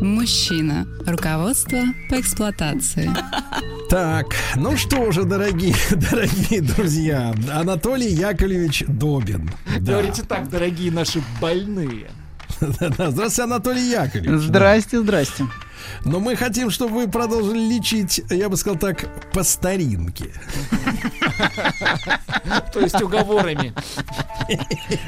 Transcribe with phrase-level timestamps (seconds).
[0.00, 0.86] Мужчина.
[1.06, 1.78] Руководство
[2.08, 3.10] по эксплуатации.
[3.90, 5.76] Так, ну что же, дорогие,
[6.10, 9.50] дорогие друзья, Анатолий Яковлевич Добин.
[9.78, 9.92] Да.
[9.92, 12.10] Говорите так, дорогие наши больные.
[12.60, 14.40] Здравствуйте, Анатолий Яковлевич.
[14.40, 15.44] Здрасте, здрасте.
[16.04, 20.32] Но мы хотим, чтобы вы продолжили лечить, я бы сказал так, по старинке.
[22.72, 23.72] То есть уговорами.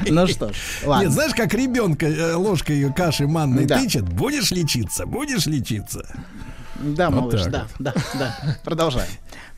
[0.09, 1.03] Ну что ж, ладно.
[1.05, 3.79] Нет, знаешь, как ребенка э, ложкой каши манной Да.
[3.79, 4.03] тычет?
[4.07, 6.07] Будешь лечиться, будешь лечиться.
[6.75, 8.57] Да, Вот малыш, да, да, да.
[8.63, 9.09] Продолжаем.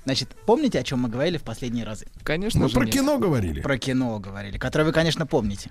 [0.06, 2.08] Значит, помните, о чем мы говорили в последние разы?
[2.24, 2.94] Конечно Мы же про нет.
[2.94, 3.62] кино говорили.
[3.62, 5.70] Про кино говорили, которое вы, конечно, помните.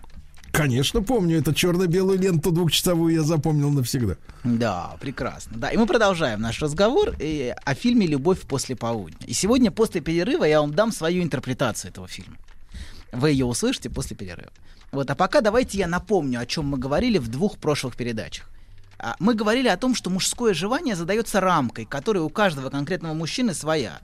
[0.53, 1.39] Конечно, помню.
[1.39, 4.17] Это черно-белую ленту двухчасовую я запомнил навсегда.
[4.45, 5.57] Да, прекрасно.
[5.57, 9.27] Да, и мы продолжаем наш разговор э, о фильме «Любовь после полудня».
[9.27, 12.37] И сегодня после перерыва я вам дам свою интерпретацию этого фильма.
[13.13, 14.51] Вы ее услышите после перерыва.
[14.91, 18.49] Вот, а пока давайте я напомню, о чем мы говорили в двух прошлых передачах.
[18.99, 23.55] А, Мы говорили о том, что мужское желание задается рамкой, которая у каждого конкретного мужчины
[23.55, 24.01] своя.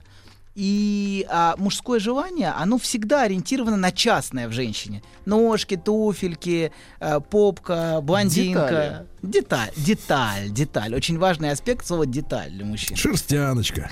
[0.55, 5.03] И а, мужское желание, оно всегда ориентировано на частное в женщине.
[5.25, 9.05] Ножки, туфельки, э, попка, блондинка.
[9.21, 10.95] Деталь, деталь, деталь.
[10.95, 12.95] Очень важный аспект слова деталь для мужчин.
[12.95, 13.91] Шерстяночка.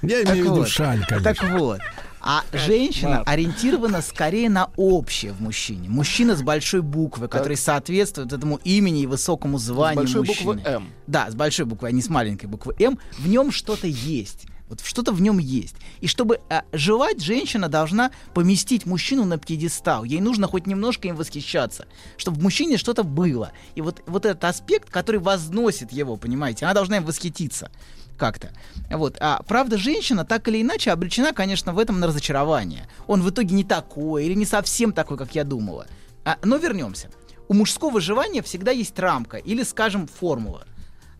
[0.00, 1.34] Я Так имею в виду шаль, конечно.
[1.34, 1.80] Так вот.
[2.24, 5.88] А женщина ориентирована скорее на общее в мужчине.
[5.88, 10.54] Мужчина с большой буквы, который соответствует этому имени и высокому званию большой мужчины.
[10.54, 10.88] буквы «М».
[11.08, 12.98] Да, с большой буквы, а не с маленькой буквы М.
[13.18, 14.46] В нем что-то есть.
[14.72, 15.76] Вот что-то в нем есть.
[16.00, 20.02] И чтобы а, желать, женщина должна поместить мужчину на пьедестал.
[20.02, 21.84] Ей нужно хоть немножко им восхищаться,
[22.16, 23.52] чтобы в мужчине что-то было.
[23.74, 27.70] И вот, вот этот аспект, который возносит его, понимаете, она должна им восхититься
[28.16, 28.50] как-то.
[28.88, 29.18] Вот.
[29.20, 32.88] А правда, женщина так или иначе обречена, конечно, в этом на разочарование.
[33.06, 35.86] Он в итоге не такой или не совсем такой, как я думала.
[36.24, 37.10] А, но вернемся.
[37.46, 40.64] У мужского желания всегда есть рамка или, скажем, формула.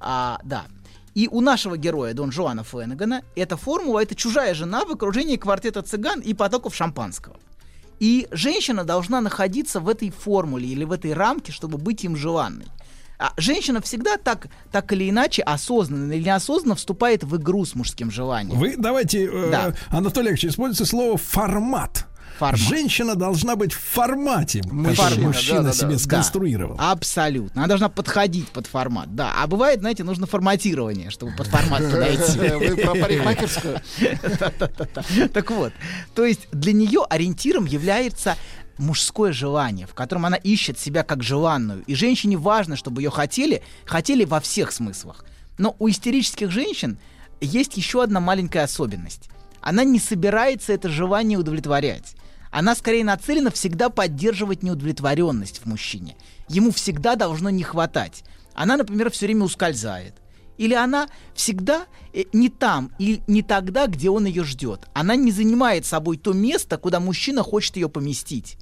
[0.01, 0.65] А, да.
[1.15, 5.83] И у нашего героя Дон Жуана Фленнегана эта формула— это чужая жена в окружении квартета
[5.83, 7.37] цыган и потоков шампанского.
[8.01, 12.67] И женщина должна находиться в этой формуле или в этой рамке, чтобы быть им желанной.
[13.19, 18.11] А женщина всегда так, так или иначе, осознанно или неосознанно вступает в игру с мужским
[18.11, 18.59] желанием.
[18.59, 19.75] Вы давайте, э, Да.
[19.91, 22.07] Анатолий Яковлевич, используйте слово формат.
[22.43, 22.61] Формат.
[22.61, 25.73] Женщина должна быть в формате, который Мужчина, мужчина да-да-да.
[25.79, 26.77] себе Да, сконструировал.
[26.77, 27.61] абсолютно.
[27.63, 29.15] Она должна подходить под формат.
[29.15, 29.33] Да.
[29.37, 32.39] А бывает, знаете, нужно форматирование, чтобы под формат подойти.
[32.39, 33.81] Вы про парикмахерскую?
[35.33, 35.73] Так вот,
[36.17, 38.37] то есть для нее ориентиром является
[38.77, 41.85] мужское желание, в котором она ищет себя как желанную.
[41.87, 45.25] И женщине важно, чтобы ее хотели, хотели во всех смыслах.
[45.59, 46.99] Но у истерических женщин
[47.41, 49.29] есть еще одна маленькая особенность.
[49.61, 52.17] Она не собирается это желание удовлетворять.
[52.53, 56.17] Она скорее нацелена всегда поддерживать неудовлетворенность в мужчине.
[56.49, 58.25] Ему всегда должно не хватать.
[58.55, 60.15] Она, например, все время ускользает.
[60.59, 64.87] Или она всегда э, не там и не тогда, где он ее ждет.
[64.93, 68.59] Она не занимает собой то место, куда мужчина хочет ее поместить.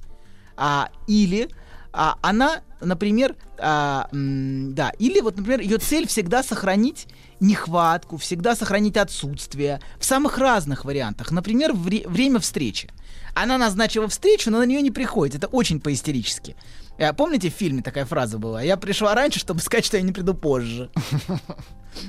[0.55, 1.49] А, или
[1.93, 7.07] а, она, например, а, м, да, или вот, например, ее цель всегда сохранить
[7.39, 11.31] нехватку, всегда сохранить отсутствие в самых разных вариантах.
[11.31, 12.89] Например, вре- время встречи.
[13.33, 15.35] Она назначила встречу, но на нее не приходит.
[15.35, 16.55] Это очень по-истерически.
[16.97, 18.61] Э, Помните, в фильме такая фраза была?
[18.61, 20.89] Я пришла раньше, чтобы сказать, что я не приду позже.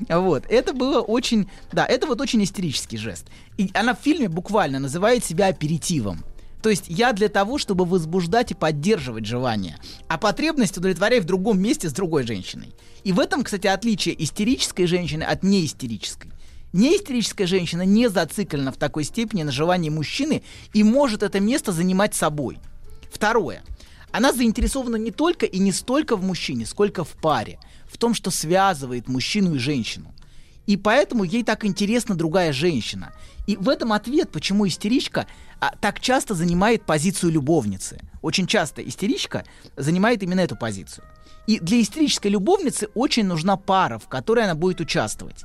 [0.08, 3.26] Вот, это было очень, да, это вот очень истерический жест.
[3.58, 6.24] И она в фильме буквально называет себя аперитивом.
[6.62, 9.78] То есть я для того, чтобы возбуждать и поддерживать желание,
[10.08, 12.72] а потребность удовлетворяю в другом месте с другой женщиной.
[13.02, 16.30] И в этом, кстати, отличие истерической женщины от неистерической.
[16.72, 20.42] Неистерическая женщина не зациклена в такой степени на желании мужчины
[20.72, 22.58] и может это место занимать собой.
[23.12, 23.62] Второе.
[24.12, 27.58] Она заинтересована не только и не столько в мужчине, сколько в паре,
[27.90, 30.14] в том, что связывает мужчину и женщину.
[30.66, 33.12] И поэтому ей так интересна другая женщина.
[33.46, 35.26] И в этом ответ, почему истеричка
[35.60, 37.98] а, так часто занимает позицию любовницы.
[38.20, 39.44] Очень часто истеричка
[39.76, 41.04] занимает именно эту позицию.
[41.46, 45.44] И для истерической любовницы очень нужна пара, в которой она будет участвовать.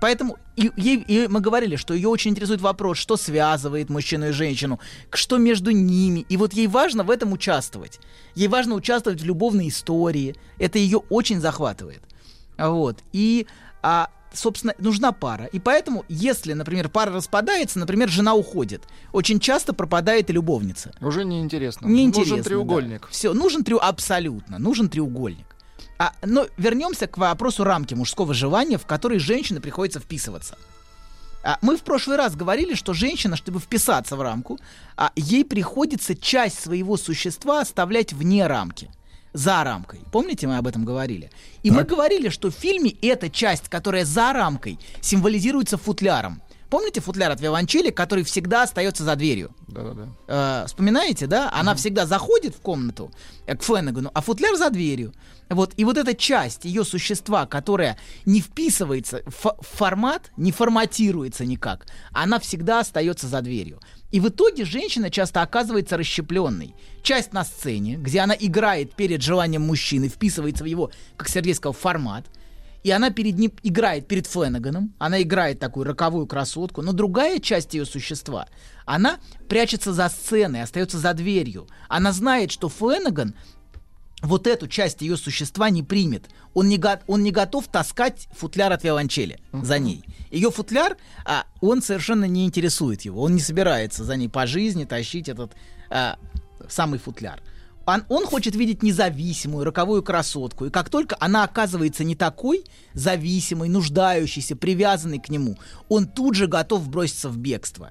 [0.00, 4.32] Поэтому и, ей- и мы говорили, что ее очень интересует вопрос, что связывает мужчину и
[4.32, 4.80] женщину,
[5.10, 6.26] что между ними.
[6.28, 8.00] И вот ей важно в этом участвовать.
[8.34, 10.34] Ей важно участвовать в любовной истории.
[10.58, 12.02] Это ее очень захватывает.
[12.58, 12.98] Вот.
[13.12, 13.46] И
[13.80, 15.46] а, собственно, нужна пара.
[15.46, 18.82] И поэтому, если, например, пара распадается, например, жена уходит,
[19.12, 20.92] очень часто пропадает и любовница.
[21.00, 21.86] Уже неинтересно.
[21.86, 22.36] Неинтересно.
[22.36, 23.08] Нужен треугольник.
[23.10, 23.92] Все, нужен треугольник.
[23.92, 24.58] Абсолютно.
[24.58, 25.46] Нужен треугольник.
[25.98, 30.56] А, но вернемся к вопросу рамки мужского желания, в который женщине приходится вписываться.
[31.44, 34.58] А, мы в прошлый раз говорили, что женщина, чтобы вписаться в рамку,
[34.96, 38.90] а, ей приходится часть своего существа оставлять вне рамки
[39.32, 40.00] за рамкой.
[40.10, 41.30] Помните, мы об этом говорили?
[41.62, 46.42] И мы говорили, что в фильме эта часть, которая за рамкой, символизируется футляром.
[46.72, 49.54] Помните футляр от Виолончели, который всегда остается за дверью?
[49.68, 50.08] Да-да-да.
[50.26, 51.50] Э, вспоминаете, да?
[51.52, 53.10] Она всегда заходит в комнату
[53.44, 55.12] э, к Феннегану, а футляр за дверью.
[55.50, 61.86] Вот, и вот эта часть ее существа, которая не вписывается в формат, не форматируется никак,
[62.10, 63.78] она всегда остается за дверью.
[64.12, 66.74] И в итоге женщина часто оказывается расщепленной.
[67.02, 71.72] Часть на сцене, где она играет перед желанием мужчины, вписывается в его, как Сергей сказал,
[71.72, 72.26] формат.
[72.82, 77.74] И она перед ним играет перед Фленаганом, она играет такую роковую красотку, но другая часть
[77.74, 78.48] ее существа,
[78.84, 79.18] она
[79.48, 81.68] прячется за сценой, остается за дверью.
[81.88, 83.34] Она знает, что Фленаган
[84.22, 86.30] вот эту часть ее существа не примет.
[86.54, 90.04] Он не, го- он не готов таскать футляр от виолончели за ней.
[90.30, 93.22] Ее футляр, а, он совершенно не интересует его.
[93.22, 95.52] Он не собирается за ней по жизни тащить этот
[95.90, 96.18] а,
[96.68, 97.42] самый футляр.
[97.84, 100.66] Он, он хочет видеть независимую, роковую красотку.
[100.66, 102.64] И как только она оказывается не такой
[102.94, 105.58] зависимой, нуждающейся, привязанной к нему,
[105.88, 107.90] он тут же готов броситься в бегство.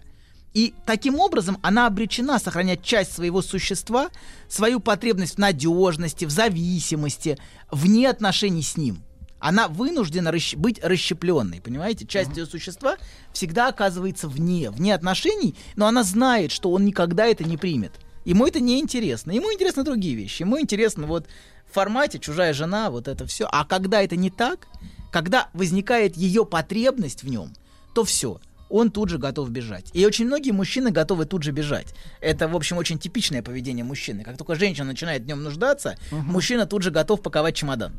[0.53, 4.09] И таким образом она обречена сохранять часть своего существа,
[4.49, 7.37] свою потребность в надежности, в зависимости,
[7.71, 9.03] вне отношений с ним.
[9.39, 12.05] Она вынуждена расщ- быть расщепленной, понимаете?
[12.05, 12.97] Часть ее существа
[13.33, 17.93] всегда оказывается вне, вне отношений, но она знает, что он никогда это не примет.
[18.23, 19.31] Ему это не интересно.
[19.31, 20.43] Ему интересны другие вещи.
[20.43, 21.27] Ему интересно вот
[21.67, 23.47] в формате чужая жена, вот это все.
[23.51, 24.67] А когда это не так,
[25.11, 27.53] когда возникает ее потребность в нем,
[27.95, 28.39] то все.
[28.71, 29.89] Он тут же готов бежать.
[29.93, 31.93] И очень многие мужчины готовы тут же бежать.
[32.21, 34.23] Это, в общем, очень типичное поведение мужчины.
[34.23, 37.93] Как только женщина начинает в нем нуждаться, мужчина тут же готов паковать чемодан.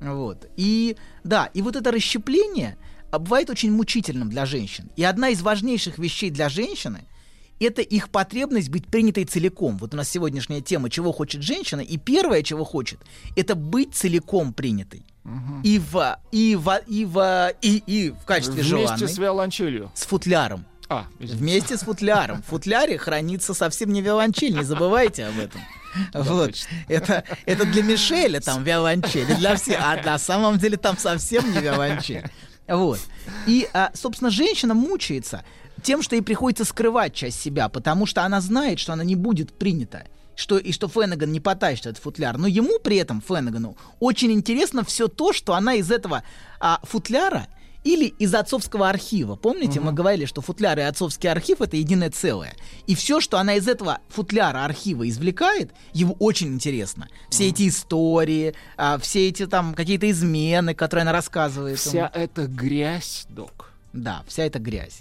[0.00, 0.46] Вот.
[0.56, 2.76] И да, и вот это расщепление
[3.10, 4.90] а, бывает очень мучительным для женщин.
[4.96, 7.04] И одна из важнейших вещей для женщины
[7.60, 9.78] это их потребность быть принятой целиком.
[9.78, 13.00] Вот у нас сегодняшняя тема, чего хочет женщина, и первое, чего хочет,
[13.36, 15.04] это быть целиком принятой.
[15.62, 19.90] И в и в и в и, и в качестве Вместе желанной с виолончелью.
[19.94, 20.64] с футляром.
[20.88, 21.36] А, извините.
[21.36, 22.42] Вместе с футляром.
[22.42, 25.60] В футляре хранится совсем не виолончель, не забывайте об этом.
[26.14, 26.54] Вот.
[26.88, 29.80] Это, это для Мишеля там виолончель, для всех.
[29.82, 32.24] А на самом деле там совсем не виолончель.
[32.66, 33.00] Вот.
[33.46, 35.44] И, а, собственно, женщина мучается
[35.82, 39.52] тем, что ей приходится скрывать часть себя, потому что она знает, что она не будет
[39.58, 40.04] принята.
[40.38, 42.38] Что, и что Феннеган не потащит этот футляр.
[42.38, 46.22] Но ему при этом, Фенneгану, очень интересно все то, что она из этого
[46.60, 47.48] а, футляра
[47.82, 49.34] или из отцовского архива.
[49.34, 52.54] Помните, мы говорили, что футляр и отцовский архив это единое целое.
[52.86, 57.08] И все, что она из этого футляра архива извлекает, ему очень интересно.
[57.30, 61.80] Все эти истории, а, все эти там какие-то измены, которые она рассказывает.
[61.80, 61.90] ему.
[61.90, 63.72] Вся эта грязь, док.
[63.92, 65.00] Да, вся эта грязь.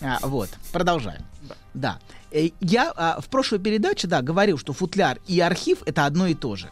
[0.00, 1.24] А, вот, продолжаем.
[1.74, 1.98] Да.
[1.98, 2.17] Э,
[2.60, 6.56] Я а, в прошлой передаче, да, говорил, что футляр и архив это одно и то
[6.56, 6.68] же.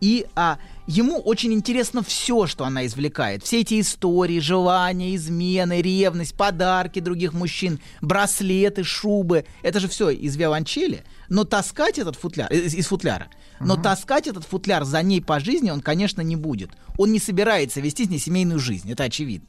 [0.00, 3.42] И а, ему очень интересно все, что она извлекает.
[3.42, 9.46] Все эти истории, желания, измены, ревность, подарки других мужчин, браслеты, шубы.
[9.62, 11.04] Это же все из виолончели.
[11.28, 15.70] Но таскать этот футляр, из, из футляра, но таскать этот футляр за ней по жизни
[15.70, 16.70] он, конечно, не будет.
[16.98, 19.48] Он не собирается вести с ней семейную жизнь, это очевидно.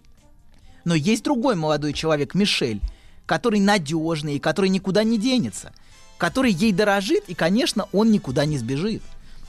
[0.86, 2.82] Но есть другой молодой человек, Мишель,
[3.28, 5.72] который надежный и который никуда не денется,
[6.18, 9.04] который ей дорожит, и, конечно, он никуда не сбежит.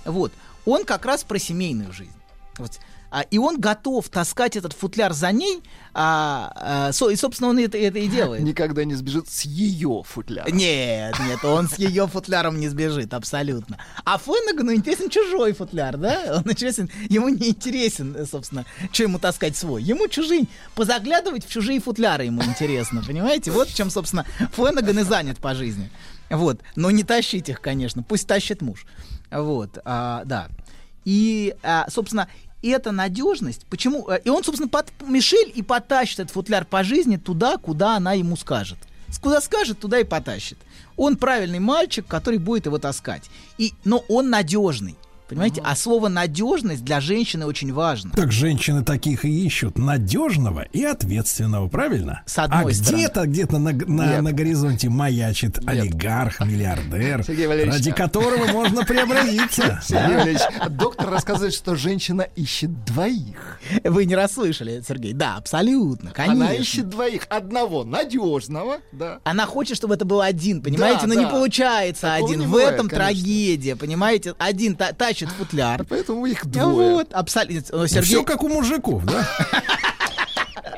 [0.04, 0.32] Вот.
[0.66, 2.12] Он как раз про семейную жизнь.
[2.58, 2.78] Вот.
[3.10, 5.62] А, и он готов таскать этот футляр за ней,
[5.94, 8.42] а, а, со- и, собственно, он это, это и делает.
[8.42, 10.50] Никогда не сбежит с ее футляра.
[10.50, 13.78] Нет, нет, он с ее футляром не сбежит, абсолютно.
[14.04, 16.42] А Феннегану интересен чужой футляр, да?
[16.44, 19.82] Он интересен, ему не интересен, собственно, что ему таскать свой.
[19.82, 23.50] Ему чужие, позаглядывать в чужие футляры ему интересно, понимаете?
[23.50, 25.90] Вот чем, собственно, Феннеган и занят по жизни.
[26.28, 28.84] Вот, но не тащить их, конечно, пусть тащит муж.
[29.30, 30.48] Вот, а, да.
[31.06, 32.28] И, а, собственно,
[32.62, 34.08] эта надежность, почему...
[34.10, 38.14] э, И он, собственно, под Мишель и потащит этот футляр по жизни туда, куда она
[38.14, 38.78] ему скажет.
[39.22, 40.58] Куда скажет, туда и потащит.
[40.96, 43.30] Он правильный мальчик, который будет его таскать.
[43.56, 44.96] И, но он надежный.
[45.28, 45.61] Понимаете?
[45.64, 48.11] А слово надежность для женщины очень важно.
[48.12, 52.23] Так женщины таких и ищут надежного и ответственного, правильно?
[52.26, 52.97] С одной а стороны.
[53.02, 54.23] где-то, где-то на, на, Нет.
[54.23, 57.25] на горизонте маячит олигарх, миллиардер,
[57.68, 59.80] ради а- которого можно преобразиться.
[59.87, 63.61] Сергей Валерьевич, доктор рассказывает, что женщина ищет двоих.
[63.85, 65.12] Вы не расслышали, Сергей.
[65.12, 66.47] Да, абсолютно, конечно.
[66.47, 67.26] Она ищет двоих.
[67.28, 69.20] Одного надежного, да.
[69.25, 71.02] Она хочет, чтобы это был один, понимаете?
[71.02, 71.20] Да, Но да.
[71.20, 72.40] не получается Такого один.
[72.40, 72.97] не В этом конечно.
[72.99, 74.35] трагедия, понимаете?
[74.38, 75.84] Один та- тащит футляр.
[75.88, 76.92] Поэтому их А двое.
[76.94, 77.87] Вот, абсолютно.
[77.87, 79.26] Все Сергей, как у мужиков, да?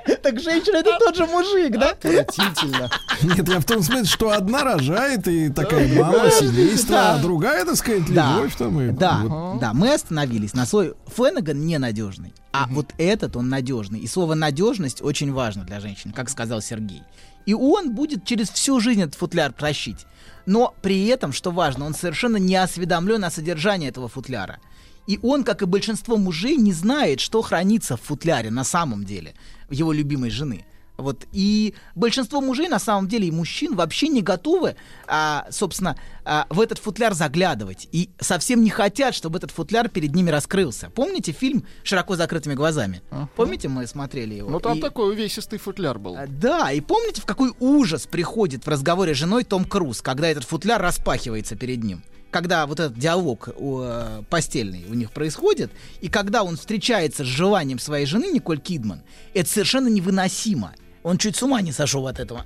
[0.22, 1.90] так женщина это тот же мужик, да?
[1.90, 2.90] Отвратительно.
[3.22, 7.14] Нет, я в том смысле, что одна рожает и такая мама семейства, Да.
[7.14, 8.36] а другая, так сказать, Да.
[8.36, 8.90] любовь там и...
[8.90, 9.60] Да, вот.
[9.60, 14.00] да, мы остановились на слове Феннеган ненадежный, а вот этот он надежный.
[14.00, 17.02] И слово надежность очень важно для женщин, как сказал Сергей.
[17.50, 20.06] И он будет через всю жизнь этот футляр тащить.
[20.46, 24.60] Но при этом, что важно, он совершенно не осведомлен о содержании этого футляра.
[25.08, 29.34] И он, как и большинство мужей, не знает, что хранится в футляре на самом деле
[29.68, 30.64] его любимой жены.
[31.00, 31.26] Вот.
[31.32, 34.76] И большинство мужей, на самом деле, и мужчин вообще не готовы,
[35.06, 37.88] а, собственно, а, в этот футляр заглядывать.
[37.92, 40.90] И совсем не хотят, чтобы этот футляр перед ними раскрылся.
[40.90, 43.02] Помните фильм «Широко закрытыми глазами»?
[43.36, 44.50] Помните, мы смотрели его?
[44.50, 46.16] Ну там И- такой увесистый футляр был.
[46.16, 50.28] а, Да, и помните, в какой ужас приходит в разговоре с женой Том Круз, когда
[50.28, 52.02] этот футляр распахивается перед ним?
[52.30, 57.80] Когда вот этот диалог э, постельный у них происходит, и когда он встречается с желанием
[57.80, 59.02] своей жены Николь Кидман,
[59.34, 60.72] это совершенно невыносимо.
[61.02, 62.44] Он чуть с ума не сошел от этого.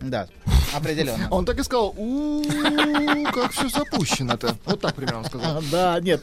[0.00, 0.28] Да,
[0.74, 1.28] определенно.
[1.30, 2.42] Он так и сказал, у
[3.32, 4.56] как все запущено-то.
[4.66, 5.62] Вот так примерно он сказал.
[5.70, 6.22] Да, нет.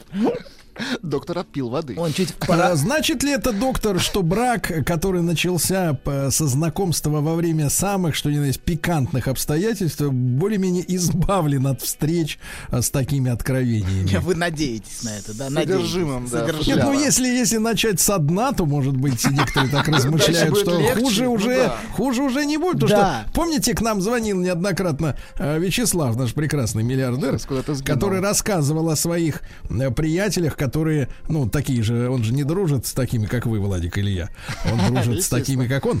[1.02, 1.94] Доктор отпил воды.
[1.96, 2.76] Он чуть А пора...
[2.76, 8.30] Значит ли это, доктор, что брак, который начался п- со знакомства во время самых, что
[8.30, 12.38] ни на есть, пикантных обстоятельств, более-менее избавлен от встреч
[12.68, 14.16] а, с такими откровениями?
[14.22, 15.50] Вы надеетесь на это, да?
[15.50, 15.74] надеетесь.
[15.74, 16.46] Содержимым, да.
[16.66, 21.24] Нет, ну если, если начать со дна, то, может быть, некоторые так размышляют, что хуже
[21.24, 22.80] ну уже, хуже уже не будет.
[22.80, 27.38] Потому что, помните, к нам звонил неоднократно э, Вячеслав, наш прекрасный миллиардер,
[27.84, 32.94] который рассказывал о своих э, приятелях, которые, ну, такие же, он же не дружит с
[32.94, 34.30] такими, как вы, Владик или я.
[34.72, 36.00] Он дружит с такими, как он.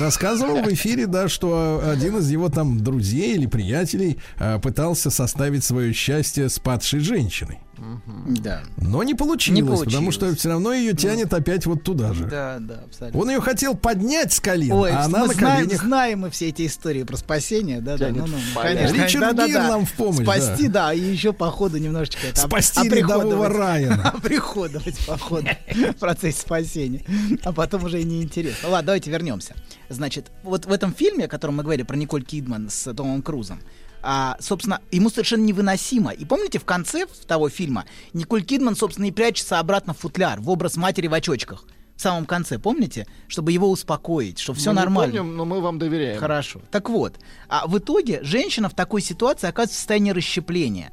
[0.00, 5.62] Рассказывал в эфире, да, что один из его там друзей или приятелей э, пытался составить
[5.62, 7.60] свое счастье с падшей женщиной.
[8.26, 8.62] Да.
[8.76, 9.92] Но не получилось, Не получилось.
[9.92, 12.26] потому что все равно ее тянет опять вот туда же.
[12.26, 13.20] Да, да, абсолютно.
[13.20, 15.82] Он ее хотел поднять с колен, Ой, а она мы на знаем, коленях.
[15.82, 19.46] знаем мы все эти истории про спасение, да, да, ну, ну, конечно, Ричард да, да,
[19.46, 19.68] Гир да.
[19.68, 24.10] нам в помощь, Спасти, да, и еще по ходу немножечко это Спасти рядового Райана.
[24.14, 27.04] Оприходовать по ходу в процессе спасения.
[27.42, 28.68] А потом уже и неинтересно.
[28.68, 29.54] Ладно, давайте вернемся.
[29.88, 33.60] Значит, вот в этом фильме, о котором мы говорили, про Николь Кидман с Томом Крузом,
[34.02, 36.10] а, собственно, ему совершенно невыносимо.
[36.12, 40.50] И помните, в конце того фильма Николь Кидман, собственно, и прячется обратно в футляр, в
[40.50, 41.64] образ матери в очочках.
[41.96, 43.06] В самом конце, помните?
[43.28, 45.16] Чтобы его успокоить, что все Мы не нормально.
[45.18, 46.18] помним, но мы вам доверяем.
[46.18, 46.60] Хорошо.
[46.70, 50.92] Так вот, а в итоге женщина в такой ситуации оказывается в состоянии расщепления.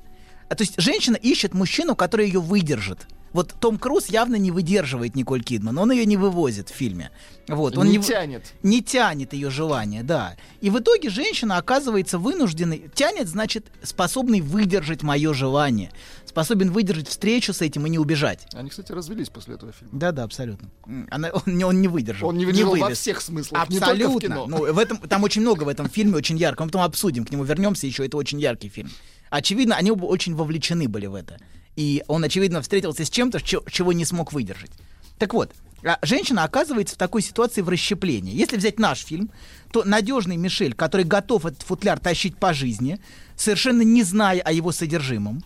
[0.50, 3.08] А, то есть женщина ищет мужчину, который ее выдержит.
[3.34, 7.12] Вот Том Круз явно не выдерживает Николь Кидман, он ее не вывозит в фильме.
[7.48, 8.54] Вот, он не в- тянет.
[8.64, 10.36] не тянет ее желание, да.
[10.62, 15.92] И в итоге женщина оказывается вынужденной, тянет, значит, способный выдержать мое желание,
[16.26, 18.48] способен выдержать встречу с этим и не убежать.
[18.54, 19.92] Они, кстати, развелись после этого фильма.
[20.00, 20.70] Да, да, абсолютно.
[21.10, 22.30] Она, он, не- он не выдержал.
[22.30, 23.00] Он не выдержал во вывез.
[23.00, 24.14] всех смыслах, не Абсолютно.
[24.14, 24.46] только в кино.
[24.48, 26.64] Ну, в этом, там очень много в этом фильме, очень ярко.
[26.64, 28.06] Мы потом обсудим, к нему вернемся еще.
[28.06, 28.90] Это очень яркий фильм.
[29.32, 31.38] Очевидно, они оба очень вовлечены были в это.
[31.80, 34.72] И он, очевидно, встретился с чем-то, чего не смог выдержать.
[35.18, 38.36] Так вот, а женщина оказывается в такой ситуации в расщеплении.
[38.36, 39.32] Если взять наш фильм,
[39.72, 43.00] то надежный Мишель, который готов этот футляр тащить по жизни,
[43.38, 45.42] совершенно не зная о его содержимом,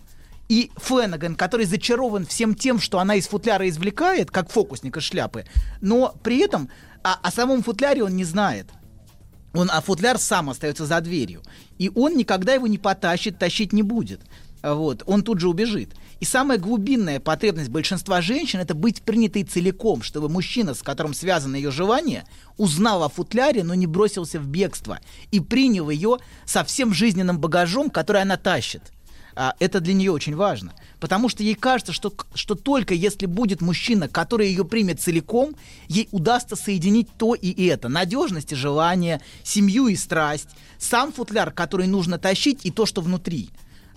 [0.50, 5.46] и Феннеган, который зачарован всем тем, что она из футляра извлекает, как фокусник из шляпы,
[5.82, 6.68] но при этом
[7.04, 8.66] о, о самом футляре он не знает.
[9.54, 11.44] Он, а футляр сам остается за дверью.
[11.78, 14.22] И он никогда его не потащит, тащить не будет.
[14.64, 15.94] Вот, он тут же убежит.
[16.20, 21.56] И самая глубинная потребность большинства женщин это быть принятой целиком, чтобы мужчина, с которым связано
[21.56, 22.26] ее желание,
[22.58, 25.00] узнал о футляре, но не бросился в бегство
[25.32, 28.94] и принял ее со всем жизненным багажом, который она тащит.
[29.36, 30.74] А, это для нее очень важно.
[31.00, 35.56] Потому что ей кажется, что, что только если будет мужчина, который ее примет целиком,
[35.88, 37.90] ей удастся соединить то и это.
[37.90, 43.50] Надежность и желание, семью и страсть, сам футляр, который нужно тащить, и то, что внутри.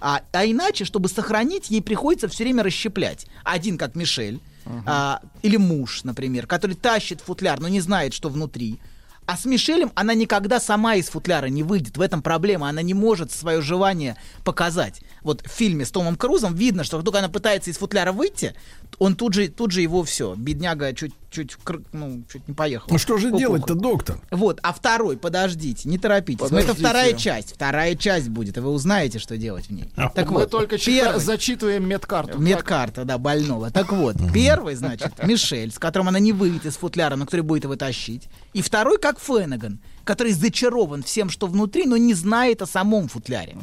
[0.09, 3.27] А, а иначе, чтобы сохранить, ей приходится все время расщеплять.
[3.43, 4.41] Один, как Мишель,
[4.87, 8.79] а, или муж, например, который тащит футляр, но не знает, что внутри.
[9.27, 11.97] А с Мишелем она никогда сама из футляра не выйдет.
[11.97, 12.69] В этом проблема.
[12.69, 15.01] Она не может свое желание показать.
[15.27, 18.55] Вот в фильме с Томом Крузом видно, что только она пытается из футляра выйти,
[19.01, 20.37] он тут же, тут же его все.
[20.37, 21.57] Бедняга чуть, чуть,
[21.93, 22.87] ну, чуть не поехал.
[22.93, 24.21] Ну что же делать-то, доктор?
[24.31, 26.43] Вот, а второй, подождите, не торопитесь.
[26.43, 26.73] Но Подождите.
[26.75, 27.55] это вторая часть.
[27.55, 29.91] Вторая часть будет, и вы узнаете, что делать в ней.
[30.15, 31.21] Так Мы вот, только первый.
[31.21, 32.39] зачитываем медкарту.
[32.39, 33.73] Медкарта, да, больного.
[33.73, 37.65] Так вот, первый, значит, Мишель, с которым она не выйдет из футляра, но который будет
[37.65, 38.29] его тащить.
[38.53, 43.57] И второй, как Феннеган, который зачарован всем, что внутри, но не знает о самом футляре.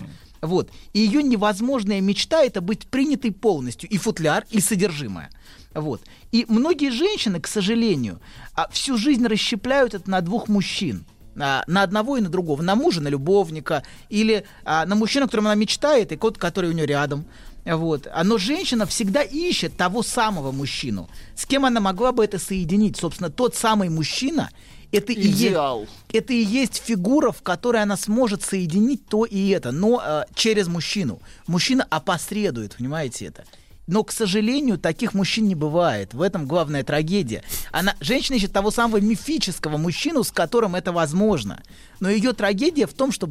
[0.43, 0.69] Вот.
[0.91, 3.89] И ее невозможная мечта это быть принятой полностью.
[3.89, 5.31] И футляр, и содержимое.
[5.73, 6.01] Вот.
[6.33, 8.19] И многие женщины, к сожалению,
[8.53, 11.05] а, всю жизнь расщепляют это на двух мужчин.
[11.37, 12.61] А, на одного и на другого.
[12.61, 13.83] На мужа, на любовника.
[14.09, 17.25] Или а, на мужчину, о котором она мечтает, и кот, который у нее рядом.
[17.63, 18.09] Вот.
[18.25, 22.97] Но женщина всегда ищет того самого мужчину, с кем она могла бы это соединить.
[22.97, 24.49] Собственно, тот самый мужчина,
[24.93, 25.87] это и есть Идеал.
[26.11, 30.67] это и есть фигура, в которой она сможет соединить то и это, но э, через
[30.67, 31.19] мужчину.
[31.47, 33.43] Мужчина опосредует, понимаете это.
[33.85, 36.13] Но, к сожалению, таких мужчин не бывает.
[36.13, 37.43] В этом главная трагедия.
[37.71, 41.61] Она, женщина ищет того самого мифического мужчину, с которым это возможно.
[41.99, 43.29] Но ее трагедия в том, что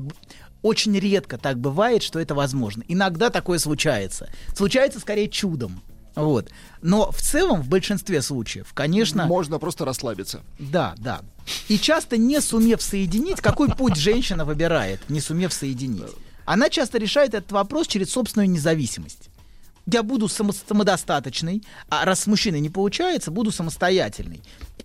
[0.60, 2.84] очень редко так бывает, что это возможно.
[2.86, 4.28] Иногда такое случается.
[4.54, 5.80] Случается скорее чудом.
[6.14, 6.50] Вот.
[6.82, 9.26] Но в целом, в большинстве случаев, конечно...
[9.26, 10.42] Можно просто расслабиться.
[10.58, 11.22] Да, да.
[11.68, 16.10] И часто не сумев соединить, какой путь женщина выбирает, не сумев соединить?
[16.44, 19.30] Она часто решает этот вопрос через собственную независимость.
[19.86, 24.42] Я буду само- самодостаточной, а раз с мужчиной не получается, буду самостоятельной.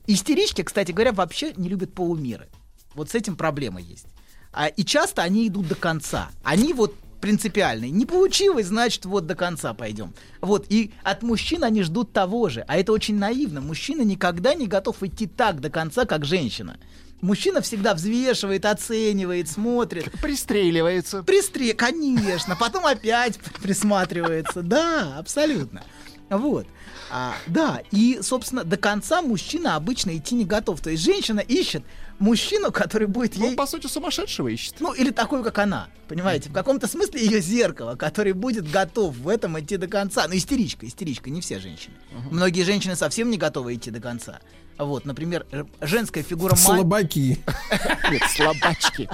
[0.08, 2.48] Истерички, кстати говоря, вообще не любят полумеры.
[2.94, 4.08] Вот с этим проблема есть.
[4.54, 6.30] А, и часто они идут до конца.
[6.44, 7.92] Они вот принципиальные.
[7.92, 10.14] Не получилось, значит, вот до конца пойдем.
[10.42, 12.64] Вот, и от мужчин они ждут того же.
[12.68, 13.62] А это очень наивно.
[13.62, 16.78] Мужчина никогда не готов идти так до конца, как женщина.
[17.22, 20.12] Мужчина всегда взвешивает, оценивает, смотрит.
[20.22, 21.24] Пристреливается.
[21.24, 22.56] Пристре, конечно.
[22.56, 24.62] Потом опять присматривается.
[24.62, 25.84] Да, абсолютно.
[26.30, 26.68] Вот.
[27.10, 30.82] А, да, и, собственно, до конца мужчина обычно идти не готов.
[30.82, 31.84] То есть женщина ищет
[32.20, 33.56] мужчину, который будет Ну, ей...
[33.56, 34.76] по сути, сумасшедшего ищет.
[34.80, 35.88] Ну, или такой, как она.
[36.08, 40.26] Понимаете, в каком-то смысле ее зеркало, который будет готов в этом идти до конца.
[40.28, 41.96] Ну, истеричка, истеричка, не все женщины.
[42.32, 44.40] Многие женщины совсем не готовы идти до конца.
[44.78, 45.46] Вот, например,
[45.82, 46.60] женская фигура мать.
[46.60, 47.40] Слабаки.
[48.12, 49.10] Нет, слабачки.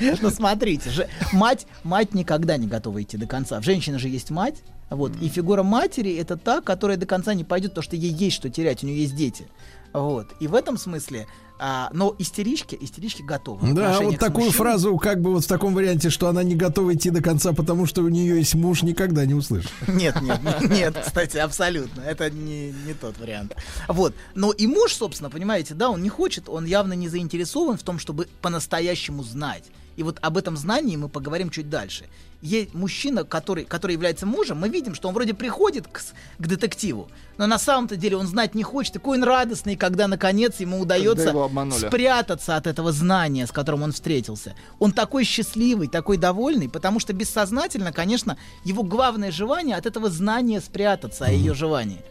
[0.00, 3.60] Ну, смотрите, же, мать, мать никогда не готова идти до конца.
[3.60, 4.62] В женщине же есть мать.
[4.90, 8.36] Вот, и фигура матери это та, которая до конца не пойдет, потому что ей есть
[8.36, 9.46] что терять, у нее есть дети.
[9.94, 10.26] Вот.
[10.40, 13.72] И в этом смысле, а, но истерички, истерички готовы.
[13.72, 14.58] Да, вот такую мужчиной.
[14.58, 17.86] фразу, как бы вот в таком варианте, что она не готова идти до конца, потому
[17.86, 19.70] что у нее есть муж, никогда не услышишь.
[19.86, 22.00] Нет, нет, нет, кстати, абсолютно.
[22.00, 23.54] Это не, не тот вариант.
[23.86, 24.14] Вот.
[24.34, 28.00] Но и муж, собственно, понимаете, да, он не хочет, он явно не заинтересован в том,
[28.00, 29.64] чтобы по-настоящему знать.
[29.96, 32.06] И вот об этом знании мы поговорим чуть дальше.
[32.42, 36.02] Есть мужчина, который, который является мужем, мы видим, что он вроде приходит к,
[36.38, 38.92] к детективу, но на самом-то деле он знать не хочет.
[38.92, 41.32] Такой он радостный, когда наконец ему удается
[41.78, 44.54] спрятаться от этого знания, с которым он встретился.
[44.78, 50.60] Он такой счастливый, такой довольный, потому что бессознательно, конечно, его главное желание от этого знания
[50.60, 52.02] спрятаться, о ее желании.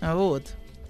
[0.00, 0.42] Вот.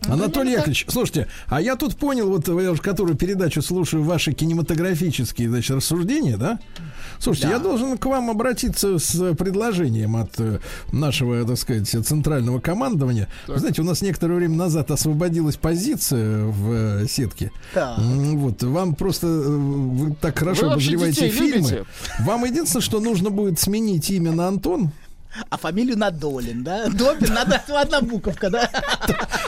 [0.08, 5.48] Анатолий Яковлевич, слушайте, а я тут понял, вот я уже которую передачу слушаю, ваши кинематографические,
[5.48, 6.58] значит, рассуждения, да?
[7.18, 7.54] Слушайте, Да.
[7.54, 10.58] я должен к вам обратиться с предложением от э,
[10.92, 13.28] нашего, так сказать, центрального командования.
[13.46, 17.50] Вы знаете, у нас некоторое время назад освободилась позиция в э, сетке.
[17.74, 17.98] Так.
[17.98, 21.56] Вот, вам просто, э, вы так хорошо Вы обозреваете фильмы.
[21.56, 21.84] любите?
[22.20, 24.90] Вам единственное, что нужно будет сменить имя на Антон.
[25.50, 26.86] А фамилию Надолин, да?
[26.88, 28.70] Добин, надо одна буковка, да?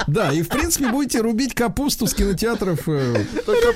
[0.07, 2.89] Да, и в принципе будете рубить капусту с кинотеатров.
[2.89, 3.73] э, Только,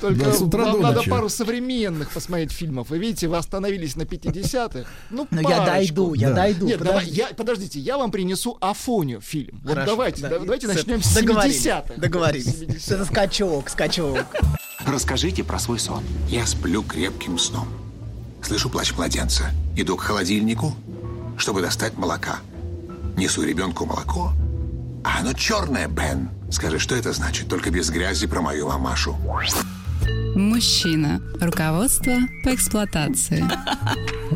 [0.00, 2.90] только с утра до надо пару современных посмотреть фильмов.
[2.90, 4.88] Вы видите, вы остановились на 50-х.
[5.10, 6.66] Ну, Но я дойду, я дойду.
[6.68, 9.60] Нет, подождите, я вам принесу Афоню фильм.
[9.64, 10.28] Вот давайте, да.
[10.30, 11.94] да- давайте начнем с договорились, 70-х.
[11.96, 12.46] Договорились.
[12.46, 12.94] 70-х.
[12.94, 14.24] Это скачок, скачок.
[14.86, 16.02] Расскажите про свой сон.
[16.28, 17.68] Я сплю крепким сном.
[18.42, 19.50] Слышу плач младенца.
[19.76, 20.74] Иду к холодильнику,
[21.38, 22.40] чтобы достать молока.
[23.16, 24.32] Несу ребенку молоко.
[25.04, 26.30] А оно черное, Бен.
[26.50, 27.48] Скажи, что это значит?
[27.48, 29.16] Только без грязи про мою мамашу.
[30.34, 31.20] Мужчина.
[31.40, 32.12] Руководство
[32.44, 33.44] по эксплуатации.